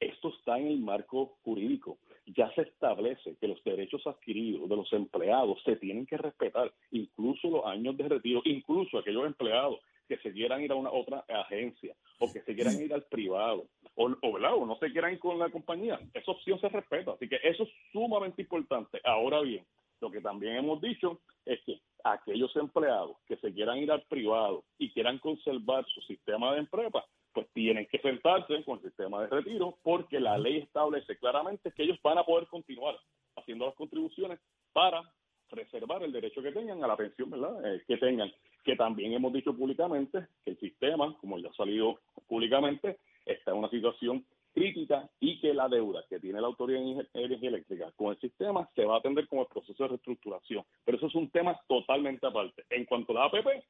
esto 0.00 0.30
está 0.30 0.58
en 0.58 0.68
el 0.68 0.78
marco 0.78 1.36
jurídico. 1.44 1.98
Ya 2.26 2.50
se 2.54 2.62
establece 2.62 3.36
que 3.40 3.48
los 3.48 3.62
derechos 3.64 4.06
adquiridos 4.06 4.68
de 4.68 4.76
los 4.76 4.92
empleados 4.92 5.62
se 5.64 5.76
tienen 5.76 6.06
que 6.06 6.16
respetar, 6.16 6.72
incluso 6.90 7.50
los 7.50 7.66
años 7.66 7.96
de 7.96 8.08
retiro, 8.08 8.40
incluso 8.44 8.98
aquellos 8.98 9.26
empleados 9.26 9.80
que 10.08 10.16
se 10.18 10.32
quieran 10.32 10.62
ir 10.62 10.72
a 10.72 10.74
una 10.74 10.90
otra 10.90 11.24
agencia 11.28 11.94
o 12.18 12.32
que 12.32 12.42
se 12.42 12.54
quieran 12.54 12.80
ir 12.80 12.92
al 12.92 13.04
privado 13.04 13.66
o, 13.94 14.04
o, 14.22 14.66
no 14.66 14.76
se 14.76 14.90
quieran 14.90 15.12
ir 15.12 15.18
con 15.18 15.38
la 15.38 15.50
compañía. 15.50 16.00
Esa 16.14 16.30
opción 16.30 16.60
se 16.60 16.68
respeta. 16.68 17.12
Así 17.12 17.28
que 17.28 17.38
eso 17.42 17.64
es 17.64 17.68
sumamente 17.92 18.42
importante. 18.42 19.00
Ahora 19.04 19.40
bien, 19.40 19.64
lo 20.00 20.10
que 20.10 20.20
también 20.20 20.56
hemos 20.56 20.80
dicho 20.80 21.20
es 21.44 21.60
que 21.64 21.80
aquellos 22.04 22.54
empleados 22.56 23.16
que 23.26 23.36
se 23.36 23.52
quieran 23.52 23.78
ir 23.78 23.90
al 23.90 24.02
privado 24.02 24.64
y 24.78 24.90
quieran 24.90 25.18
conservar 25.18 25.84
su 25.86 26.00
sistema 26.02 26.52
de 26.52 26.60
empresa, 26.60 27.04
pues 27.32 27.46
tienen 27.52 27.86
que 27.86 27.98
sentarse 27.98 28.64
con 28.64 28.78
el 28.78 28.84
sistema 28.84 29.22
de 29.22 29.28
retiro 29.28 29.78
porque 29.82 30.20
la 30.20 30.36
ley 30.36 30.58
establece 30.58 31.16
claramente 31.18 31.72
que 31.72 31.84
ellos 31.84 31.98
van 32.02 32.18
a 32.18 32.24
poder 32.24 32.46
continuar 32.48 32.98
haciendo 33.36 33.66
las 33.66 33.74
contribuciones 33.74 34.40
para 34.72 35.02
preservar 35.48 36.02
el 36.02 36.12
derecho 36.12 36.42
que 36.42 36.52
tengan 36.52 36.82
a 36.82 36.86
la 36.86 36.96
pensión, 36.96 37.30
¿verdad? 37.30 37.74
Eh, 37.74 37.82
que 37.86 37.96
tengan. 37.98 38.32
Que 38.64 38.76
también 38.76 39.12
hemos 39.12 39.32
dicho 39.32 39.54
públicamente 39.54 40.26
que 40.44 40.52
el 40.52 40.60
sistema, 40.60 41.16
como 41.20 41.38
ya 41.38 41.48
ha 41.48 41.54
salido 41.54 41.98
públicamente, 42.28 42.98
está 43.26 43.50
en 43.50 43.58
una 43.58 43.70
situación 43.70 44.24
crítica 44.54 45.08
y 45.20 45.40
que 45.40 45.54
la 45.54 45.68
deuda 45.68 46.04
que 46.08 46.20
tiene 46.20 46.40
la 46.40 46.46
Autoridad 46.46 46.80
de 46.80 47.06
Energía 47.14 47.48
Eléctrica 47.48 47.92
con 47.96 48.12
el 48.12 48.20
sistema 48.20 48.68
se 48.74 48.84
va 48.84 48.96
a 48.96 48.98
atender 48.98 49.26
como 49.26 49.42
el 49.42 49.48
proceso 49.48 49.82
de 49.82 49.88
reestructuración. 49.90 50.64
Pero 50.84 50.98
eso 50.98 51.06
es 51.06 51.14
un 51.14 51.30
tema 51.30 51.58
totalmente 51.66 52.26
aparte. 52.26 52.64
En 52.70 52.84
cuanto 52.84 53.12
a 53.12 53.20
la 53.20 53.24
APP, 53.26 53.64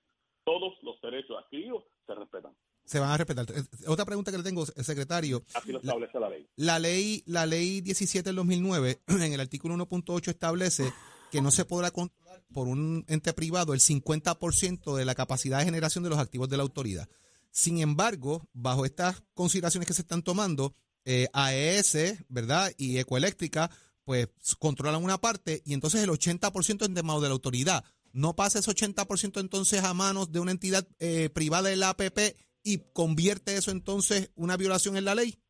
todos 0.44 0.74
los 0.82 1.00
derechos 1.00 1.36
adquiridos 1.38 1.84
se 2.06 2.14
respetan. 2.14 2.52
Se 2.84 2.98
van 2.98 3.10
a 3.10 3.16
respetar. 3.16 3.46
Eh, 3.50 3.62
otra 3.86 4.04
pregunta 4.04 4.30
que 4.32 4.38
le 4.38 4.42
tengo, 4.42 4.66
secretario. 4.66 5.42
Así 5.54 5.72
lo 5.72 5.78
establece 5.78 6.18
la, 6.18 6.28
ley. 6.28 6.46
La 6.56 6.78
ley, 6.78 7.22
la 7.26 7.46
ley 7.46 7.80
17 7.80 8.28
del 8.28 8.36
2009, 8.36 8.98
en 9.06 9.32
el 9.32 9.40
artículo 9.40 9.76
1.8 9.76 10.28
establece 10.28 10.92
que 11.32 11.40
no 11.40 11.50
se 11.50 11.64
podrá 11.64 11.90
controlar 11.90 12.44
por 12.52 12.68
un 12.68 13.06
ente 13.08 13.32
privado 13.32 13.72
el 13.72 13.80
50% 13.80 14.94
de 14.94 15.04
la 15.06 15.14
capacidad 15.14 15.58
de 15.58 15.64
generación 15.64 16.04
de 16.04 16.10
los 16.10 16.18
activos 16.18 16.50
de 16.50 16.58
la 16.58 16.62
autoridad. 16.62 17.08
Sin 17.50 17.78
embargo, 17.78 18.46
bajo 18.52 18.84
estas 18.84 19.22
consideraciones 19.32 19.88
que 19.88 19.94
se 19.94 20.02
están 20.02 20.22
tomando, 20.22 20.76
eh, 21.06 21.28
AES, 21.32 22.18
¿verdad? 22.28 22.70
Y 22.76 22.98
Ecoeléctrica, 22.98 23.70
pues 24.04 24.28
controlan 24.58 25.02
una 25.02 25.18
parte 25.18 25.62
y 25.64 25.72
entonces 25.72 26.02
el 26.02 26.10
80% 26.10 26.82
es 26.82 26.94
de 26.94 27.02
mano 27.02 27.22
de 27.22 27.28
la 27.28 27.32
autoridad. 27.32 27.82
¿No 28.12 28.36
pasa 28.36 28.58
ese 28.58 28.70
80% 28.70 29.40
entonces 29.40 29.82
a 29.82 29.94
manos 29.94 30.32
de 30.32 30.40
una 30.40 30.50
entidad 30.50 30.86
eh, 30.98 31.30
privada 31.30 31.70
de 31.70 31.76
la 31.76 31.88
APP 31.88 32.36
y 32.62 32.78
convierte 32.92 33.56
eso 33.56 33.70
entonces 33.70 34.30
una 34.34 34.58
violación 34.58 34.98
en 34.98 35.06
la 35.06 35.14
ley? 35.14 35.41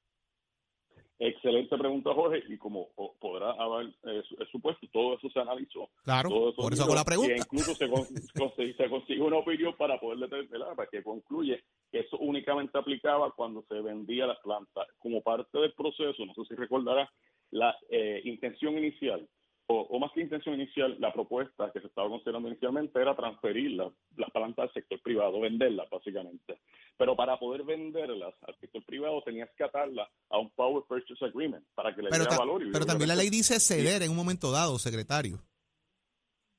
Excelente 1.24 1.78
pregunta, 1.78 2.12
Jorge, 2.12 2.42
y 2.48 2.58
como 2.58 2.88
podrá 3.20 3.52
haber 3.52 3.94
eh, 4.06 4.22
supuesto, 4.50 4.88
todo 4.92 5.16
eso 5.16 5.30
se 5.30 5.38
analizó. 5.38 5.88
Claro, 6.02 6.52
por 6.56 6.72
eso 6.72 6.82
hago 6.82 6.96
la 6.96 7.04
pregunta. 7.04 7.36
incluso 7.36 7.74
se, 7.76 8.88
consigue 8.88 9.20
una 9.20 9.36
opinión 9.36 9.72
para 9.78 10.00
poder 10.00 10.18
determinar, 10.18 10.74
para 10.74 10.88
que 10.88 11.00
concluye 11.00 11.62
que 11.92 12.00
eso 12.00 12.18
únicamente 12.18 12.76
aplicaba 12.76 13.30
cuando 13.36 13.64
se 13.68 13.80
vendía 13.80 14.26
las 14.26 14.40
plantas. 14.40 14.88
Como 14.98 15.22
parte 15.22 15.60
del 15.60 15.72
proceso, 15.74 16.26
no 16.26 16.34
sé 16.34 16.42
si 16.48 16.54
recordará, 16.56 17.08
la 17.52 17.76
eh, 17.88 18.20
intención 18.24 18.76
inicial 18.76 19.24
o, 19.72 19.98
más 19.98 20.12
que 20.12 20.20
intención 20.20 20.54
inicial, 20.54 20.96
la 20.98 21.12
propuesta 21.12 21.70
que 21.72 21.80
se 21.80 21.86
estaba 21.86 22.08
considerando 22.08 22.48
inicialmente 22.48 23.00
era 23.00 23.14
transferir 23.14 23.70
las 23.72 24.30
plantas 24.32 24.64
al 24.64 24.72
sector 24.72 25.00
privado, 25.00 25.40
venderlas 25.40 25.88
básicamente. 25.90 26.58
Pero 26.96 27.16
para 27.16 27.38
poder 27.38 27.64
venderlas 27.64 28.34
al 28.46 28.56
sector 28.58 28.84
privado 28.84 29.22
tenías 29.22 29.50
que 29.56 29.64
atarlas 29.64 30.08
a 30.30 30.38
un 30.38 30.50
Power 30.50 30.84
Purchase 30.88 31.24
Agreement 31.24 31.64
para 31.74 31.94
que 31.94 32.02
le 32.02 32.10
diera 32.10 32.36
valor. 32.36 32.62
pero 32.72 32.86
también 32.86 33.08
la 33.08 33.16
ley 33.16 33.30
dice 33.30 33.58
ceder 33.60 34.02
en 34.02 34.10
un 34.10 34.16
momento 34.16 34.50
dado, 34.50 34.78
secretario. 34.78 35.38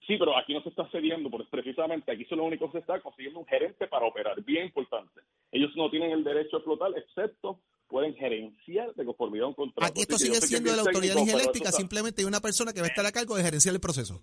Sí, 0.06 0.18
pero 0.18 0.38
aquí 0.38 0.54
no 0.54 0.62
se 0.62 0.70
está 0.70 0.90
cediendo, 0.90 1.30
porque 1.30 1.48
precisamente 1.50 2.12
aquí 2.12 2.26
solo 2.26 2.42
lo 2.42 2.48
único 2.50 2.66
que 2.68 2.74
se 2.74 2.80
está 2.80 3.00
consiguiendo 3.00 3.40
un 3.40 3.46
gerente 3.46 3.88
para 3.88 4.06
operar, 4.06 4.42
bien 4.44 4.66
importante. 4.66 5.22
Ellos 5.52 5.72
no 5.76 5.90
tienen 5.90 6.12
el 6.12 6.24
derecho 6.26 6.58
a 6.58 6.60
explotar, 6.60 6.92
excepto 6.98 7.60
pueden 7.94 8.16
gerenciar 8.16 8.92
de 8.96 9.06
conformidad 9.06 9.46
a 9.46 9.50
un 9.50 9.54
contrato. 9.54 9.92
Aquí 9.92 10.02
esto 10.02 10.18
sigue 10.18 10.42
siendo 10.42 10.72
de 10.72 10.78
la 10.78 10.82
autoridad 10.82 11.16
eléctrica, 11.16 11.72
simplemente 11.72 12.24
hay 12.24 12.28
una 12.28 12.40
persona 12.40 12.74
que 12.74 12.80
va 12.80 12.88
a 12.88 12.90
estar 12.90 13.06
a 13.06 13.12
cargo 13.12 13.36
de 13.36 13.44
gerenciar 13.44 13.76
el 13.76 13.80
proceso. 13.80 14.20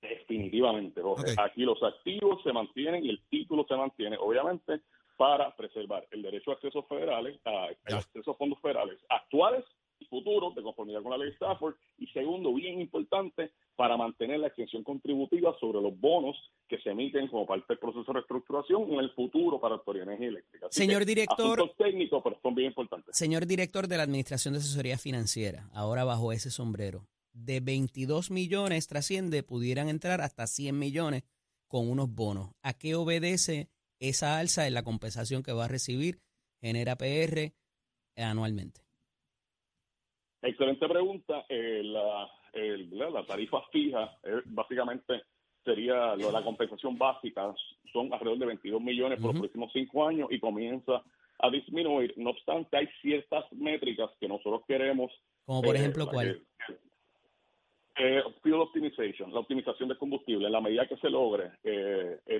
Definitivamente, 0.00 1.02
Jorge. 1.02 1.34
Aquí 1.36 1.60
los 1.60 1.82
activos 1.82 2.42
se 2.42 2.54
mantienen 2.54 3.04
y 3.04 3.10
el 3.10 3.20
título 3.28 3.66
se 3.68 3.76
mantiene, 3.76 4.16
obviamente, 4.18 4.80
para 5.18 5.54
preservar 5.54 6.08
el 6.10 6.22
derecho 6.22 6.52
a 6.52 6.54
accesos 6.54 6.86
federales, 6.88 7.38
a, 7.44 7.68
a 7.92 7.98
acceso 7.98 8.30
a 8.30 8.34
fondos 8.34 8.58
federales 8.62 8.98
actuales 9.10 9.62
futuro 10.14 10.52
de 10.54 10.62
conformidad 10.62 11.02
con 11.02 11.10
la 11.10 11.18
ley 11.18 11.32
Stafford 11.32 11.74
y 11.98 12.06
segundo, 12.08 12.54
bien 12.54 12.80
importante, 12.80 13.50
para 13.74 13.96
mantener 13.96 14.38
la 14.38 14.46
extensión 14.46 14.84
contributiva 14.84 15.56
sobre 15.58 15.80
los 15.80 15.98
bonos 15.98 16.36
que 16.68 16.78
se 16.78 16.90
emiten 16.90 17.26
como 17.26 17.46
parte 17.46 17.66
del 17.70 17.78
proceso 17.78 18.04
de 18.06 18.12
reestructuración 18.14 18.92
en 18.92 19.00
el 19.00 19.10
futuro 19.10 19.60
para 19.60 19.76
la 19.84 20.02
Energía 20.02 20.28
Eléctrica. 20.28 20.68
señor 20.70 21.04
director, 21.04 21.74
técnicos, 21.76 22.22
pero 22.22 22.38
son 22.40 22.54
bien 22.54 22.68
importantes. 22.68 23.16
Señor 23.16 23.46
director 23.46 23.88
de 23.88 23.96
la 23.96 24.04
Administración 24.04 24.54
de 24.54 24.60
Asesoría 24.60 24.98
Financiera, 24.98 25.68
ahora 25.72 26.04
bajo 26.04 26.30
ese 26.32 26.50
sombrero, 26.50 27.06
de 27.32 27.58
22 27.58 28.30
millones 28.30 28.86
trasciende, 28.86 29.42
pudieran 29.42 29.88
entrar 29.88 30.20
hasta 30.20 30.46
100 30.46 30.78
millones 30.78 31.24
con 31.66 31.90
unos 31.90 32.08
bonos. 32.08 32.50
¿A 32.62 32.74
qué 32.74 32.94
obedece 32.94 33.68
esa 33.98 34.38
alza 34.38 34.68
en 34.68 34.74
la 34.74 34.84
compensación 34.84 35.42
que 35.42 35.52
va 35.52 35.64
a 35.64 35.68
recibir 35.68 36.20
Genera 36.60 36.96
PR 36.96 37.52
anualmente? 38.16 38.83
Excelente 40.44 40.86
pregunta. 40.86 41.46
Eh, 41.48 41.82
la, 41.82 42.28
la, 43.10 43.26
tarifa 43.26 43.62
fija 43.72 44.18
eh, 44.22 44.42
básicamente 44.44 45.22
sería 45.64 46.14
la 46.16 46.44
compensación 46.44 46.98
básica, 46.98 47.54
son 47.90 48.12
alrededor 48.12 48.38
de 48.38 48.46
22 48.46 48.82
millones 48.82 49.18
por 49.18 49.32
los 49.32 49.40
próximos 49.40 49.72
cinco 49.72 50.06
años 50.06 50.28
y 50.30 50.38
comienza 50.38 51.02
a 51.38 51.50
disminuir. 51.50 52.12
No 52.18 52.30
obstante, 52.30 52.76
hay 52.76 52.86
ciertas 53.00 53.50
métricas 53.52 54.10
que 54.20 54.28
nosotros 54.28 54.60
queremos. 54.68 55.10
Como 55.46 55.62
por 55.62 55.76
eh, 55.76 55.78
ejemplo, 55.78 56.06
¿cuál? 56.06 56.42
fuel 58.42 58.54
optimization, 58.54 59.32
la 59.32 59.40
optimización 59.40 59.88
de 59.88 59.96
combustible. 59.96 60.46
En 60.46 60.52
la 60.52 60.60
medida 60.60 60.86
que 60.86 60.96
se 60.98 61.08
logre 61.08 61.52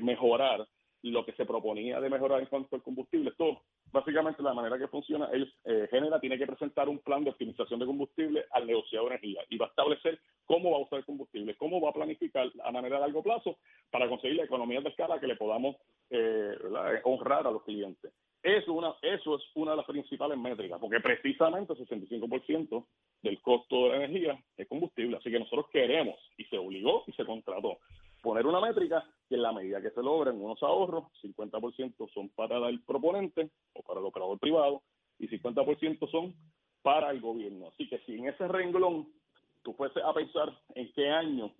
mejorar 0.02 0.66
lo 1.10 1.24
que 1.24 1.32
se 1.32 1.44
proponía 1.44 2.00
de 2.00 2.08
mejorar 2.08 2.40
en 2.40 2.46
cuanto 2.46 2.76
al 2.76 2.82
combustible, 2.82 3.32
todo 3.36 3.62
básicamente 3.92 4.42
la 4.42 4.54
manera 4.54 4.78
que 4.78 4.88
funciona 4.88 5.28
es, 5.32 5.48
eh, 5.64 5.86
Genera 5.90 6.18
tiene 6.18 6.36
que 6.38 6.46
presentar 6.46 6.88
un 6.88 6.98
plan 6.98 7.22
de 7.22 7.30
optimización 7.30 7.78
de 7.78 7.86
combustible 7.86 8.44
al 8.50 8.66
negociado 8.66 9.04
de 9.04 9.14
energía 9.14 9.42
y 9.48 9.56
va 9.56 9.66
a 9.66 9.68
establecer 9.68 10.18
cómo 10.46 10.72
va 10.72 10.78
a 10.78 10.80
usar 10.80 10.98
el 10.98 11.04
combustible, 11.04 11.56
cómo 11.56 11.80
va 11.80 11.90
a 11.90 11.94
planificar 11.94 12.50
a 12.64 12.72
manera 12.72 12.96
de 12.96 13.02
largo 13.02 13.22
plazo 13.22 13.58
para 13.90 14.08
conseguir 14.08 14.38
la 14.38 14.44
economía 14.44 14.80
de 14.80 14.88
escala 14.88 15.20
que 15.20 15.26
le 15.26 15.36
podamos 15.36 15.76
eh, 16.10 16.56
honrar 17.04 17.46
a 17.46 17.50
los 17.50 17.62
clientes. 17.62 18.12
Eso, 18.42 18.74
una, 18.74 18.94
eso 19.00 19.36
es 19.36 19.42
una 19.54 19.70
de 19.70 19.78
las 19.78 19.86
principales 19.86 20.36
métricas, 20.36 20.78
porque 20.78 21.00
precisamente 21.00 21.72
el 21.72 21.78
65% 21.78 22.86
del 23.22 23.40
costo 23.40 23.84
de 23.84 23.88
la 23.88 23.96
energía 24.04 24.38
es 24.56 24.68
combustible. 24.68 25.16
Así 25.16 25.30
que 25.30 25.38
nosotros 25.38 25.66
queremos, 25.72 26.16
y 26.36 26.44
se 26.44 26.58
obligó 26.58 27.04
y 27.06 27.12
se 27.12 27.24
contrató, 27.24 27.78
poner 28.20 28.46
una 28.46 28.60
métrica 28.60 29.02
que 29.34 29.36
en 29.36 29.42
la 29.42 29.52
medida 29.52 29.82
que 29.82 29.90
se 29.90 30.00
logren 30.00 30.40
unos 30.40 30.62
ahorros, 30.62 31.06
50% 31.20 32.08
son 32.12 32.28
para 32.30 32.68
el 32.68 32.80
proponente 32.84 33.50
o 33.72 33.82
para 33.82 33.98
el 33.98 34.06
operador 34.06 34.38
privado 34.38 34.82
y 35.18 35.26
50% 35.26 36.08
son 36.08 36.34
para 36.82 37.10
el 37.10 37.20
gobierno. 37.20 37.66
Así 37.68 37.88
que 37.88 37.98
si 38.06 38.14
en 38.14 38.28
ese 38.28 38.46
renglón 38.46 39.08
tú 39.64 39.72
fuese 39.72 40.00
a 40.00 40.12
pensar 40.12 40.56
en 40.76 40.92
qué 40.92 41.10
año 41.10 41.50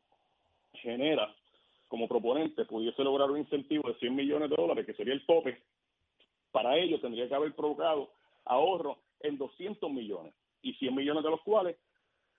genera 0.75 1.35
como 1.88 2.07
proponente 2.07 2.64
pudiese 2.64 3.02
lograr 3.02 3.31
un 3.31 3.38
incentivo 3.38 3.88
de 3.88 3.99
100 3.99 4.14
millones 4.14 4.50
de 4.50 4.57
dólares, 4.57 4.87
que 4.87 4.95
sería 4.95 5.14
el 5.14 5.26
tope, 5.26 5.61
para 6.52 6.76
ello 6.76 7.00
tendría 7.00 7.28
que 7.28 7.35
haber 7.35 7.54
provocado 7.54 8.11
ahorros 8.45 8.99
en 9.21 9.37
200 9.37 9.90
millones 9.90 10.33
y 10.62 10.75
100 10.75 10.95
millones 10.95 11.25
de 11.25 11.31
los 11.31 11.40
cuales 11.43 11.76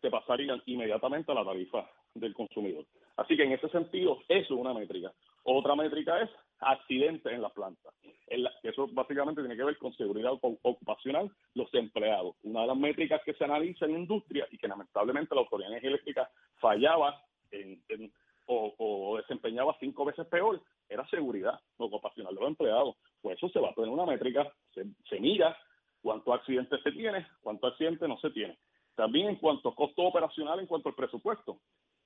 se 0.05 0.12
pasarían 0.12 0.62
inmediatamente 0.67 1.31
a 1.31 1.35
la 1.35 1.43
tarifa 1.43 1.89
del 2.13 2.35
consumidor. 2.35 2.85
Así 3.17 3.35
que 3.35 3.43
en 3.43 3.53
ese 3.53 3.67
sentido, 3.69 4.19
eso 4.27 4.53
es 4.53 4.59
una 4.59 4.71
métrica. 4.71 5.12
Otra 5.41 5.75
métrica 5.75 6.21
es 6.21 6.29
accidentes 6.59 7.33
en 7.33 7.41
la 7.41 7.50
planta. 7.50 7.89
eso 8.62 8.88
básicamente 8.91 9.41
tiene 9.41 9.57
que 9.57 9.63
ver 9.63 9.77
con 9.79 9.93
seguridad 9.93 10.33
ocupacional, 10.62 11.31
los 11.55 11.74
empleados. 11.74 12.35
Una 12.43 12.62
de 12.62 12.67
las 12.67 12.77
métricas 12.77 13.19
que 13.25 13.33
se 13.33 13.45
analiza 13.45 13.85
en 13.85 13.97
industria 13.97 14.47
y 14.51 14.59
que 14.59 14.67
lamentablemente 14.67 15.33
la 15.33 15.41
Autoridad 15.41 15.74
Eléctrica 15.74 16.29
fallaba 16.57 17.19
o, 18.45 19.17
desempeñaba 19.17 19.75
cinco 19.79 20.05
veces 20.05 20.27
peor 20.27 20.62
era 20.88 21.07
seguridad 21.09 21.59
ocupacional 21.77 22.35
de 22.35 22.41
los 22.41 22.50
empleados. 22.50 22.95
Pues 23.24 23.38
eso 23.38 23.50
se 23.50 23.59
va 23.59 23.71
a 23.71 23.74
tener 23.74 23.89
una 23.89 24.05
métrica, 24.05 24.53
se, 24.75 24.85
se 25.09 25.19
mira 25.19 25.57
cuántos 26.03 26.31
accidentes 26.31 26.79
se 26.83 26.91
tiene, 26.91 27.25
cuántos 27.41 27.71
accidentes 27.71 28.07
no 28.07 28.19
se 28.19 28.29
tiene. 28.29 28.55
También 28.95 29.29
en 29.29 29.35
cuanto 29.35 29.69
a 29.69 29.75
costo 29.75 30.03
operacional, 30.03 30.59
en 30.59 30.67
cuanto 30.67 30.89
al 30.89 30.95
presupuesto 30.95 31.59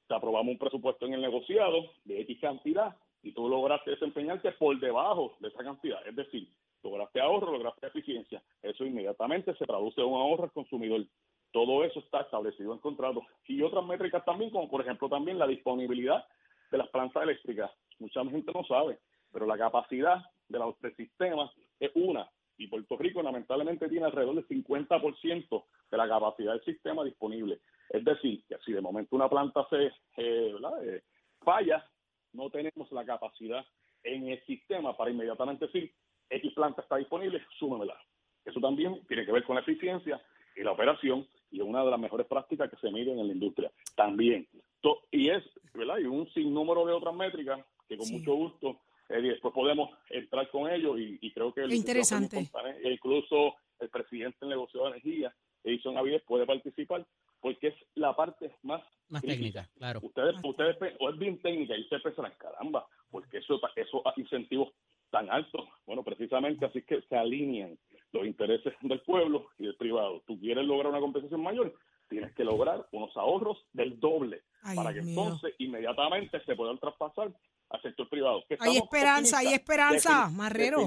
te 0.08 0.16
aprobamos 0.16 0.54
un 0.54 0.58
presupuesto 0.58 1.06
en 1.06 1.14
el 1.14 1.22
negociado 1.22 1.92
de 2.04 2.22
X 2.22 2.40
cantidad 2.42 2.96
y 3.22 3.32
tú 3.32 3.48
lograste 3.48 3.92
desempeñarte 3.92 4.52
por 4.54 4.80
debajo 4.80 5.36
de 5.40 5.50
esa 5.50 5.64
cantidad. 5.64 6.06
Es 6.08 6.16
decir, 6.16 6.50
lograste 6.82 7.22
ahorro, 7.22 7.52
lograste 7.52 7.88
eficiencia. 7.88 8.42
Eso 8.64 8.86
inmediatamente 8.86 9.54
se 9.56 9.66
traduce 9.66 10.02
en 10.02 10.08
un 10.08 10.20
ahorro 10.20 10.46
al 10.46 10.52
consumidor. 10.52 11.06
Todo 11.52 11.84
eso 11.84 12.00
está 12.00 12.22
establecido 12.22 12.74
en 12.74 12.80
contrato. 12.80 13.22
Y 13.48 13.62
otras 13.62 13.86
métricas 13.86 14.26
también, 14.26 14.50
como 14.50 14.68
por 14.68 14.82
ejemplo 14.82 15.10
también 15.10 15.38
la 15.38 15.46
disponibilidad 15.46 16.26
de 16.72 16.78
las 16.80 16.88
plantas 16.90 17.22
eléctricas. 17.22 17.70
Mucha 18.00 18.24
gente 18.26 18.52
no 18.52 18.64
sabe 18.64 18.98
pero 19.32 19.46
la 19.46 19.58
capacidad 19.58 20.24
de 20.48 20.60
los, 20.60 20.80
del 20.82 20.96
sistema 20.96 21.52
es 21.80 21.92
una 21.96 22.30
y 22.58 22.68
Puerto 22.68 22.98
Rico 22.98 23.22
lamentablemente 23.22 23.88
tiene 23.88 24.06
alrededor 24.06 24.36
del 24.36 24.48
50% 24.48 25.64
de 25.90 25.98
la 25.98 26.08
capacidad 26.08 26.54
del 26.54 26.64
sistema 26.64 27.04
disponible. 27.04 27.60
Es 27.90 28.04
decir, 28.06 28.44
que 28.48 28.58
si 28.66 28.72
de 28.72 28.82
momento 28.82 29.16
una 29.16 29.30
planta 29.30 29.66
se 29.70 29.88
eh, 30.18 30.56
eh, 30.84 31.04
falla, 31.40 31.86
no 32.34 32.50
tenemos 32.50 32.92
la 32.92 33.06
capacidad 33.06 33.66
en 34.04 34.28
el 34.28 34.44
sistema 34.46 34.96
para 34.96 35.12
inmediatamente 35.12 35.66
decir, 35.66 35.92
X 36.30 36.54
planta 36.54 36.82
está 36.82 36.98
disponible, 36.98 37.42
súmemela. 37.58 37.98
Eso 38.46 38.60
también 38.60 39.02
tiene 39.08 39.26
que 39.26 39.32
ver 39.32 39.44
con 39.44 39.56
la 39.56 39.62
eficiencia 39.62 40.22
y 40.56 40.62
la 40.62 40.72
operación 40.72 41.28
y 41.52 41.60
es 41.60 41.66
una 41.66 41.84
de 41.84 41.92
las 41.92 42.00
mejores 42.00 42.28
prácticas 42.28 42.70
que 42.70 42.78
se 42.78 42.92
miden 42.92 43.20
en 43.20 43.28
la 43.28 43.34
industria. 43.34 43.72
También. 43.96 44.48
Y 45.12 45.30
es, 45.30 45.44
¿verdad? 45.74 45.98
Y 45.98 46.06
un 46.06 46.30
sinnúmero 46.34 46.86
de 46.86 46.94
otras 46.94 47.16
métricas 47.16 47.60
que 47.88 47.98
con 47.98 48.10
mucho 48.10 48.34
gusto 48.34 48.80
eh, 49.10 49.22
después 49.22 49.54
podemos 49.54 49.90
entrar 50.10 50.50
con 50.52 50.70
ellos 50.70 50.98
y, 51.00 51.32
creo 51.32 51.52
que 51.52 51.62
el 51.62 51.74
interesante. 51.74 52.50
E 52.84 52.92
incluso 52.92 53.56
el 53.80 53.90
presidente 53.90 54.38
del 54.42 54.50
negocio 54.50 54.84
de 54.84 54.90
energía, 54.90 55.34
Edison 55.64 55.98
Avides, 55.98 56.22
puede 56.24 56.46
participar 56.46 57.06
porque 57.42 57.70
es 57.70 57.76
la 57.96 58.16
parte 58.16 58.54
más, 58.64 58.84
más 59.08 59.19
técnica, 59.30 59.70
claro. 59.78 60.00
Ustedes, 60.04 60.36
ustedes, 60.44 60.78
o 61.00 61.10
es 61.10 61.18
bien 61.18 61.42
técnica 61.42 61.76
y 61.76 61.82
ustedes 61.82 62.04
pensarán, 62.04 62.34
caramba, 62.38 62.88
porque 63.10 63.38
eso, 63.38 63.60
esos 63.76 64.02
incentivos 64.18 64.70
tan 65.10 65.30
altos, 65.30 65.68
bueno, 65.86 66.04
precisamente 66.04 66.66
así 66.66 66.82
que 66.84 67.02
se 67.02 67.16
alinean 67.16 67.78
los 68.12 68.26
intereses 68.26 68.74
del 68.82 69.02
pueblo 69.02 69.50
y 69.58 69.64
del 69.64 69.76
privado. 69.76 70.24
Tú 70.26 70.40
quieres 70.40 70.66
lograr 70.66 70.92
una 70.92 71.00
compensación 71.00 71.42
mayor, 71.42 71.74
tienes 72.08 72.34
que 72.34 72.44
lograr 72.44 72.88
unos 72.92 73.16
ahorros 73.18 73.58
del 73.74 74.00
doble 74.00 74.44
para 74.76 74.94
que 74.94 75.00
entonces 75.00 75.54
inmediatamente 75.60 76.44
se 76.46 76.56
puedan 76.56 76.78
traspasar 76.80 77.32
al 77.70 77.82
sector 77.82 78.10
privado. 78.10 78.44
Hay 78.60 78.78
esperanza, 78.78 79.40
hay 79.40 79.54
esperanza, 79.54 80.30
Marrero. 80.30 80.86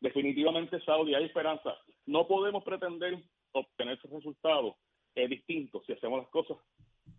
definitivamente, 0.00 0.80
Saudi, 0.84 1.14
hay 1.14 1.24
esperanza. 1.24 1.74
No 2.06 2.26
podemos 2.26 2.62
pretender 2.64 3.22
obtener 3.52 3.98
ese 3.98 4.08
resultado 4.08 4.76
eh, 5.14 5.26
distinto 5.26 5.82
si 5.86 5.92
hacemos 5.92 6.20
las 6.20 6.28
cosas 6.28 6.56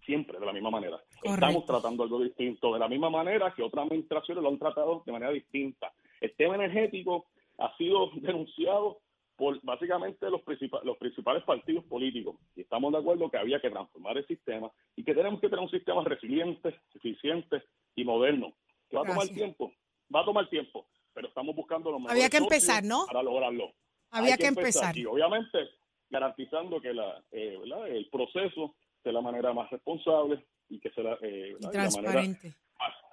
siempre 0.05 0.39
de 0.39 0.45
la 0.45 0.53
misma 0.53 0.69
manera. 0.69 0.99
Estamos 1.23 1.65
tratando 1.65 2.03
algo 2.03 2.19
distinto 2.19 2.73
de 2.73 2.79
la 2.79 2.87
misma 2.87 3.09
manera 3.09 3.53
que 3.53 3.63
otras 3.63 3.85
administraciones 3.85 4.43
lo 4.43 4.49
han 4.49 4.59
tratado 4.59 5.03
de 5.05 5.11
manera 5.11 5.31
distinta. 5.31 5.91
El 6.19 6.33
tema 6.35 6.55
energético 6.55 7.25
ha 7.57 7.75
sido 7.77 8.11
denunciado 8.15 8.99
por 9.35 9.59
básicamente 9.63 10.29
los, 10.29 10.41
los 10.83 10.97
principales 10.97 11.43
partidos 11.43 11.83
políticos 11.85 12.35
y 12.55 12.61
estamos 12.61 12.91
de 12.91 12.99
acuerdo 12.99 13.29
que 13.29 13.37
había 13.37 13.59
que 13.59 13.71
transformar 13.71 14.17
el 14.17 14.27
sistema 14.27 14.71
y 14.95 15.03
que 15.03 15.15
tenemos 15.15 15.41
que 15.41 15.49
tener 15.49 15.63
un 15.63 15.71
sistema 15.71 16.03
resiliente, 16.03 16.79
eficiente 16.93 17.63
y 17.95 18.03
moderno. 18.03 18.53
Que 18.89 18.97
va 18.97 19.03
a 19.03 19.07
tomar 19.07 19.27
tiempo, 19.29 19.71
va 20.13 20.21
a 20.21 20.25
tomar 20.25 20.49
tiempo, 20.49 20.85
pero 21.13 21.27
estamos 21.27 21.55
buscando 21.55 21.91
lo 21.91 21.99
mejor 21.99 22.11
había 22.11 22.29
que 22.29 22.37
empezar, 22.37 22.83
¿no? 22.83 23.05
Para 23.07 23.23
lograrlo. 23.23 23.71
Había 24.11 24.37
que, 24.37 24.47
empezar. 24.47 24.95
Y 24.97 25.05
obviamente 25.05 25.57
garantizando 26.09 26.81
que 26.81 26.93
la, 26.93 27.23
eh, 27.31 27.57
el 27.89 28.09
proceso 28.09 28.75
de 29.03 29.11
la 29.11 29.21
manera 29.21 29.53
más 29.53 29.69
responsable 29.69 30.45
y 30.69 30.79
que 30.79 30.89
sea 30.91 31.17
eh, 31.21 31.55
la 31.59 31.89
manera 31.89 32.23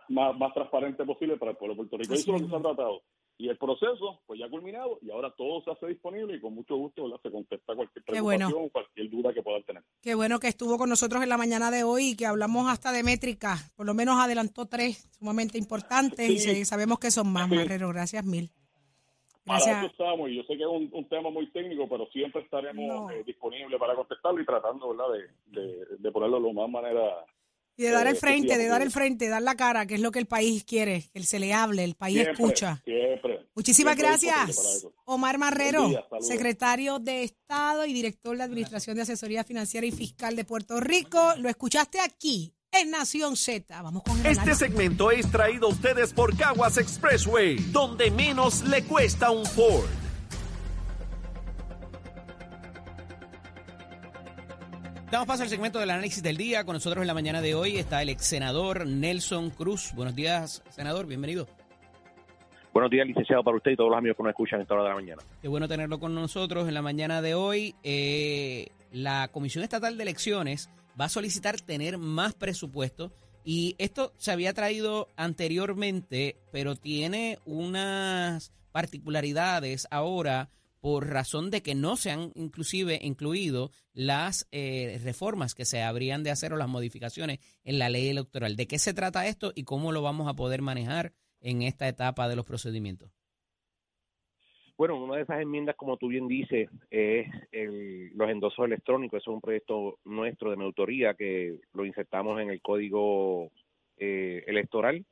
más, 0.08 0.36
más, 0.36 0.54
transparente 0.54 1.04
posible 1.04 1.36
para 1.36 1.52
el 1.52 1.56
pueblo 1.56 1.74
de 1.74 1.78
Puerto 1.78 1.98
Rico. 1.98 2.14
Eso 2.14 2.34
es 2.34 2.40
lo 2.40 2.46
que 2.46 2.50
se 2.50 2.56
ha 2.56 2.62
tratado. 2.62 3.02
Y 3.40 3.48
el 3.48 3.56
proceso, 3.56 4.20
pues 4.26 4.40
ya 4.40 4.46
ha 4.46 4.50
culminado 4.50 4.98
y 5.00 5.10
ahora 5.10 5.32
todo 5.36 5.62
se 5.62 5.70
hace 5.70 5.86
disponible 5.86 6.36
y 6.36 6.40
con 6.40 6.54
mucho 6.54 6.76
gusto 6.76 7.04
se 7.22 7.30
contesta 7.30 7.76
cualquier 7.76 8.04
preocupación 8.04 8.52
o 8.52 8.68
cualquier 8.68 9.10
duda 9.10 9.32
que 9.32 9.42
pueda 9.42 9.62
tener. 9.62 9.84
Qué 10.02 10.16
bueno 10.16 10.40
que 10.40 10.48
estuvo 10.48 10.76
con 10.76 10.88
nosotros 10.88 11.22
en 11.22 11.28
la 11.28 11.36
mañana 11.36 11.70
de 11.70 11.84
hoy 11.84 12.08
y 12.08 12.16
que 12.16 12.26
hablamos 12.26 12.68
hasta 12.68 12.90
de 12.90 13.04
métricas. 13.04 13.70
Por 13.76 13.86
lo 13.86 13.94
menos 13.94 14.18
adelantó 14.18 14.66
tres 14.66 15.08
sumamente 15.18 15.56
importantes 15.56 16.28
y 16.28 16.64
sabemos 16.64 16.98
que 16.98 17.12
son 17.12 17.32
más, 17.32 17.48
Marrero. 17.48 17.90
Gracias 17.90 18.24
mil. 18.24 18.50
Para 19.48 19.80
eso 19.80 19.86
estamos 19.86 20.30
y 20.30 20.36
yo 20.36 20.42
sé 20.42 20.56
que 20.56 20.62
es 20.62 20.68
un, 20.68 21.08
tema 21.08 21.30
muy 21.30 21.50
técnico, 21.50 21.88
pero 21.88 22.06
siempre 22.08 22.42
estaremos 22.42 23.12
eh, 23.12 23.22
disponibles 23.24 23.78
para 23.80 23.94
contestarlo 23.94 24.40
y 24.40 24.46
tratando 24.46 24.90
¿verdad? 24.90 25.06
De, 25.46 25.96
de, 25.98 26.12
ponerlo 26.12 26.36
de 26.36 26.42
lo 26.42 26.52
más 26.52 26.68
manera 26.68 27.24
y 27.78 27.84
de 27.84 27.90
dar 27.92 28.08
el 28.08 28.16
frente, 28.16 28.58
de 28.58 28.66
dar 28.66 28.82
el 28.82 28.90
frente, 28.90 29.28
dar 29.28 29.40
la 29.40 29.54
cara, 29.54 29.86
que 29.86 29.94
es 29.94 30.00
lo 30.00 30.10
que 30.10 30.18
el 30.18 30.26
país 30.26 30.64
quiere, 30.64 31.04
que 31.14 31.22
se 31.22 31.38
le 31.38 31.54
hable, 31.54 31.84
el 31.84 31.94
país 31.94 32.26
escucha. 32.26 32.82
Muchísimas 33.54 33.96
gracias. 33.96 34.84
Omar 35.04 35.38
Marrero, 35.38 35.88
secretario 36.18 36.98
de 36.98 37.22
Estado 37.22 37.86
y 37.86 37.92
director 37.92 38.36
de 38.36 38.42
Administración 38.42 38.96
de 38.96 39.02
Asesoría 39.02 39.44
Financiera 39.44 39.86
y 39.86 39.92
Fiscal 39.92 40.34
de 40.34 40.44
Puerto 40.44 40.80
Rico. 40.80 41.34
Lo 41.38 41.48
escuchaste 41.48 42.00
aquí 42.00 42.52
en 42.80 42.90
Nación 42.90 43.36
Z. 43.36 43.82
Vamos 43.82 44.02
con 44.04 44.18
el 44.20 44.26
Este 44.26 44.54
segmento 44.54 45.10
es 45.10 45.30
traído 45.30 45.66
a 45.66 45.70
ustedes 45.70 46.12
por 46.12 46.36
Caguas 46.36 46.78
Expressway, 46.78 47.56
donde 47.72 48.10
menos 48.10 48.62
le 48.68 48.84
cuesta 48.84 49.30
un 49.30 49.44
Ford. 49.44 49.88
Damos 55.10 55.26
paso 55.26 55.42
al 55.42 55.48
segmento 55.48 55.78
del 55.78 55.90
análisis 55.90 56.22
del 56.22 56.36
día. 56.36 56.64
Con 56.64 56.74
nosotros 56.74 57.02
en 57.02 57.06
la 57.06 57.14
mañana 57.14 57.40
de 57.40 57.54
hoy 57.54 57.78
está 57.78 58.02
el 58.02 58.10
ex 58.10 58.24
senador 58.26 58.86
Nelson 58.86 59.50
Cruz. 59.50 59.92
Buenos 59.94 60.14
días, 60.14 60.62
senador, 60.68 61.06
bienvenido. 61.06 61.48
Buenos 62.72 62.90
días, 62.90 63.06
licenciado, 63.06 63.42
para 63.42 63.56
usted 63.56 63.72
y 63.72 63.76
todos 63.76 63.90
los 63.90 63.98
amigos 63.98 64.16
que 64.18 64.22
nos 64.22 64.30
escuchan 64.30 64.60
a 64.60 64.62
esta 64.62 64.74
hora 64.74 64.84
de 64.84 64.88
la 64.90 64.94
mañana. 64.94 65.22
Qué 65.40 65.48
bueno 65.48 65.66
tenerlo 65.66 65.98
con 65.98 66.14
nosotros 66.14 66.68
en 66.68 66.74
la 66.74 66.82
mañana 66.82 67.22
de 67.22 67.34
hoy. 67.34 67.74
Eh, 67.82 68.68
la 68.92 69.28
Comisión 69.28 69.64
Estatal 69.64 69.96
de 69.96 70.02
Elecciones 70.02 70.70
va 70.98 71.06
a 71.06 71.10
solicitar 71.10 71.60
tener 71.60 71.98
más 71.98 72.34
presupuesto 72.34 73.12
y 73.44 73.76
esto 73.78 74.12
se 74.18 74.30
había 74.30 74.52
traído 74.52 75.08
anteriormente, 75.16 76.36
pero 76.52 76.76
tiene 76.76 77.38
unas 77.46 78.52
particularidades 78.72 79.88
ahora 79.90 80.50
por 80.80 81.08
razón 81.08 81.50
de 81.50 81.62
que 81.62 81.74
no 81.74 81.96
se 81.96 82.10
han 82.10 82.32
inclusive 82.34 83.00
incluido 83.02 83.70
las 83.94 84.46
eh, 84.52 85.00
reformas 85.02 85.54
que 85.54 85.64
se 85.64 85.82
habrían 85.82 86.22
de 86.22 86.30
hacer 86.30 86.52
o 86.52 86.56
las 86.56 86.68
modificaciones 86.68 87.40
en 87.64 87.78
la 87.78 87.88
ley 87.88 88.08
electoral. 88.08 88.54
¿De 88.54 88.66
qué 88.66 88.78
se 88.78 88.94
trata 88.94 89.26
esto 89.26 89.52
y 89.54 89.64
cómo 89.64 89.92
lo 89.92 90.02
vamos 90.02 90.28
a 90.28 90.34
poder 90.34 90.62
manejar 90.62 91.12
en 91.40 91.62
esta 91.62 91.88
etapa 91.88 92.28
de 92.28 92.36
los 92.36 92.44
procedimientos? 92.44 93.17
Bueno, 94.78 94.96
una 94.96 95.16
de 95.16 95.22
esas 95.22 95.40
enmiendas, 95.40 95.74
como 95.74 95.96
tú 95.96 96.06
bien 96.06 96.28
dices, 96.28 96.70
es 96.88 97.26
los 98.14 98.30
endosos 98.30 98.64
electrónicos. 98.64 99.20
Eso 99.20 99.32
es 99.32 99.34
un 99.34 99.40
proyecto 99.40 99.98
nuestro 100.04 100.52
de 100.52 100.56
mi 100.56 100.72
que 101.18 101.58
lo 101.74 101.84
insertamos 101.84 102.40
en 102.40 102.50
el 102.50 102.62
código 102.62 103.50
eh, 103.96 104.44
electoral 104.46 105.04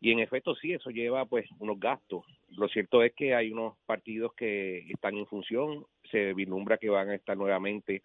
y 0.00 0.10
en 0.10 0.18
efecto 0.18 0.56
sí, 0.56 0.72
eso 0.72 0.90
lleva 0.90 1.24
pues 1.26 1.46
unos 1.60 1.78
gastos. 1.78 2.24
Lo 2.48 2.66
cierto 2.66 3.04
es 3.04 3.12
que 3.14 3.36
hay 3.36 3.52
unos 3.52 3.78
partidos 3.86 4.34
que 4.34 4.78
están 4.90 5.16
en 5.16 5.26
función, 5.26 5.86
se 6.10 6.34
vislumbra 6.34 6.76
que 6.76 6.88
van 6.90 7.10
a 7.10 7.14
estar 7.14 7.36
nuevamente 7.36 8.02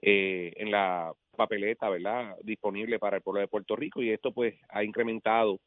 eh, 0.00 0.52
en 0.54 0.70
la 0.70 1.12
papeleta, 1.36 1.88
¿verdad? 1.88 2.36
Disponible 2.44 3.00
para 3.00 3.16
el 3.16 3.22
pueblo 3.24 3.40
de 3.40 3.48
Puerto 3.48 3.74
Rico 3.74 4.00
y 4.00 4.10
esto 4.10 4.30
pues 4.30 4.54
ha 4.68 4.84
incrementado 4.84 5.58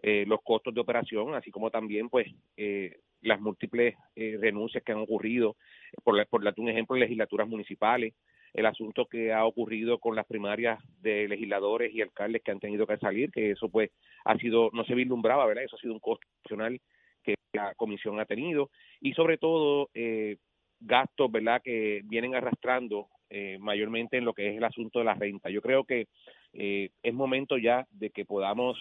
eh, 0.00 0.24
los 0.26 0.40
costos 0.42 0.72
de 0.72 0.80
operación, 0.80 1.34
así 1.34 1.50
como 1.50 1.70
también 1.70 2.08
pues 2.08 2.28
eh, 2.56 2.96
las 3.22 3.40
múltiples 3.40 3.94
renuncias 4.14 4.82
que 4.84 4.92
han 4.92 4.98
ocurrido, 4.98 5.56
por, 6.04 6.26
por 6.28 6.44
darte 6.44 6.60
un 6.60 6.68
ejemplo, 6.68 6.96
legislaturas 6.96 7.48
municipales, 7.48 8.14
el 8.54 8.66
asunto 8.66 9.06
que 9.06 9.32
ha 9.32 9.44
ocurrido 9.44 9.98
con 9.98 10.16
las 10.16 10.26
primarias 10.26 10.78
de 11.00 11.28
legisladores 11.28 11.92
y 11.94 12.02
alcaldes 12.02 12.42
que 12.42 12.50
han 12.50 12.60
tenido 12.60 12.86
que 12.86 12.98
salir, 12.98 13.30
que 13.30 13.52
eso 13.52 13.68
pues 13.68 13.90
ha 14.24 14.36
sido, 14.38 14.70
no 14.72 14.84
se 14.84 14.94
vislumbraba, 14.94 15.46
¿verdad? 15.46 15.64
Eso 15.64 15.76
ha 15.76 15.80
sido 15.80 15.94
un 15.94 16.00
costo 16.00 16.26
adicional 16.40 16.80
que 17.22 17.34
la 17.52 17.74
comisión 17.74 18.18
ha 18.20 18.24
tenido 18.24 18.70
y 19.00 19.12
sobre 19.14 19.38
todo 19.38 19.90
eh, 19.94 20.36
gastos, 20.80 21.30
¿verdad? 21.30 21.60
Que 21.62 22.02
vienen 22.04 22.34
arrastrando 22.34 23.08
eh, 23.30 23.58
mayormente 23.60 24.16
en 24.16 24.24
lo 24.24 24.32
que 24.32 24.50
es 24.50 24.56
el 24.56 24.64
asunto 24.64 24.98
de 24.98 25.04
la 25.04 25.14
renta. 25.14 25.50
Yo 25.50 25.60
creo 25.60 25.84
que 25.84 26.08
eh, 26.52 26.90
es 27.02 27.14
momento 27.14 27.58
ya 27.58 27.86
de 27.90 28.10
que 28.10 28.24
podamos, 28.24 28.78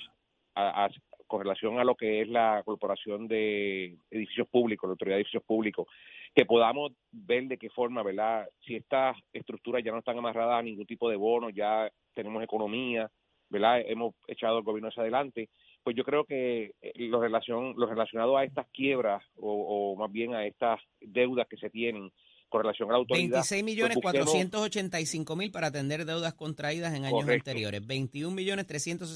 con 1.27 1.41
relación 1.41 1.79
a 1.79 1.83
lo 1.83 1.95
que 1.95 2.21
es 2.21 2.27
la 2.29 2.61
Corporación 2.65 3.27
de 3.27 3.97
Edificios 4.09 4.47
Públicos, 4.47 4.87
la 4.87 4.93
Autoridad 4.93 5.17
de 5.17 5.21
Edificios 5.21 5.43
Públicos, 5.43 5.87
que 6.33 6.45
podamos 6.45 6.93
ver 7.11 7.45
de 7.45 7.57
qué 7.57 7.69
forma, 7.69 8.03
¿verdad? 8.03 8.47
Si 8.65 8.75
estas 8.75 9.17
estructuras 9.33 9.83
ya 9.83 9.91
no 9.91 9.99
están 9.99 10.17
amarradas 10.17 10.59
a 10.59 10.63
ningún 10.63 10.85
tipo 10.85 11.09
de 11.09 11.15
bono, 11.15 11.49
ya 11.49 11.89
tenemos 12.13 12.43
economía, 12.43 13.09
¿verdad? 13.49 13.81
Hemos 13.85 14.15
echado 14.27 14.59
el 14.59 14.63
gobierno 14.63 14.89
hacia 14.89 15.03
adelante, 15.03 15.49
pues 15.83 15.95
yo 15.95 16.03
creo 16.03 16.25
que 16.25 16.73
eh, 16.81 16.93
lo, 16.97 17.21
relación, 17.21 17.73
lo 17.77 17.85
relacionado 17.87 18.35
a 18.37 18.43
estas 18.43 18.67
quiebras 18.73 19.23
o, 19.37 19.95
más 19.97 20.11
bien 20.11 20.33
a 20.33 20.45
estas 20.45 20.81
deudas 20.99 21.47
que 21.47 21.55
se 21.57 21.69
tienen 21.69 22.11
con 22.49 22.61
relación 22.61 22.89
a 22.89 22.93
la 22.93 22.97
autoridad. 22.99 23.29
26 23.29 23.63
millones 23.63 23.97
485 24.01 25.35
mil 25.35 25.49
para 25.49 25.67
atender 25.67 26.05
deudas 26.05 26.33
contraídas 26.33 26.93
en 26.93 27.05
años 27.05 27.27
anteriores. 27.27 27.87
21 27.87 28.35
millones 28.35 28.67
360 28.67 29.07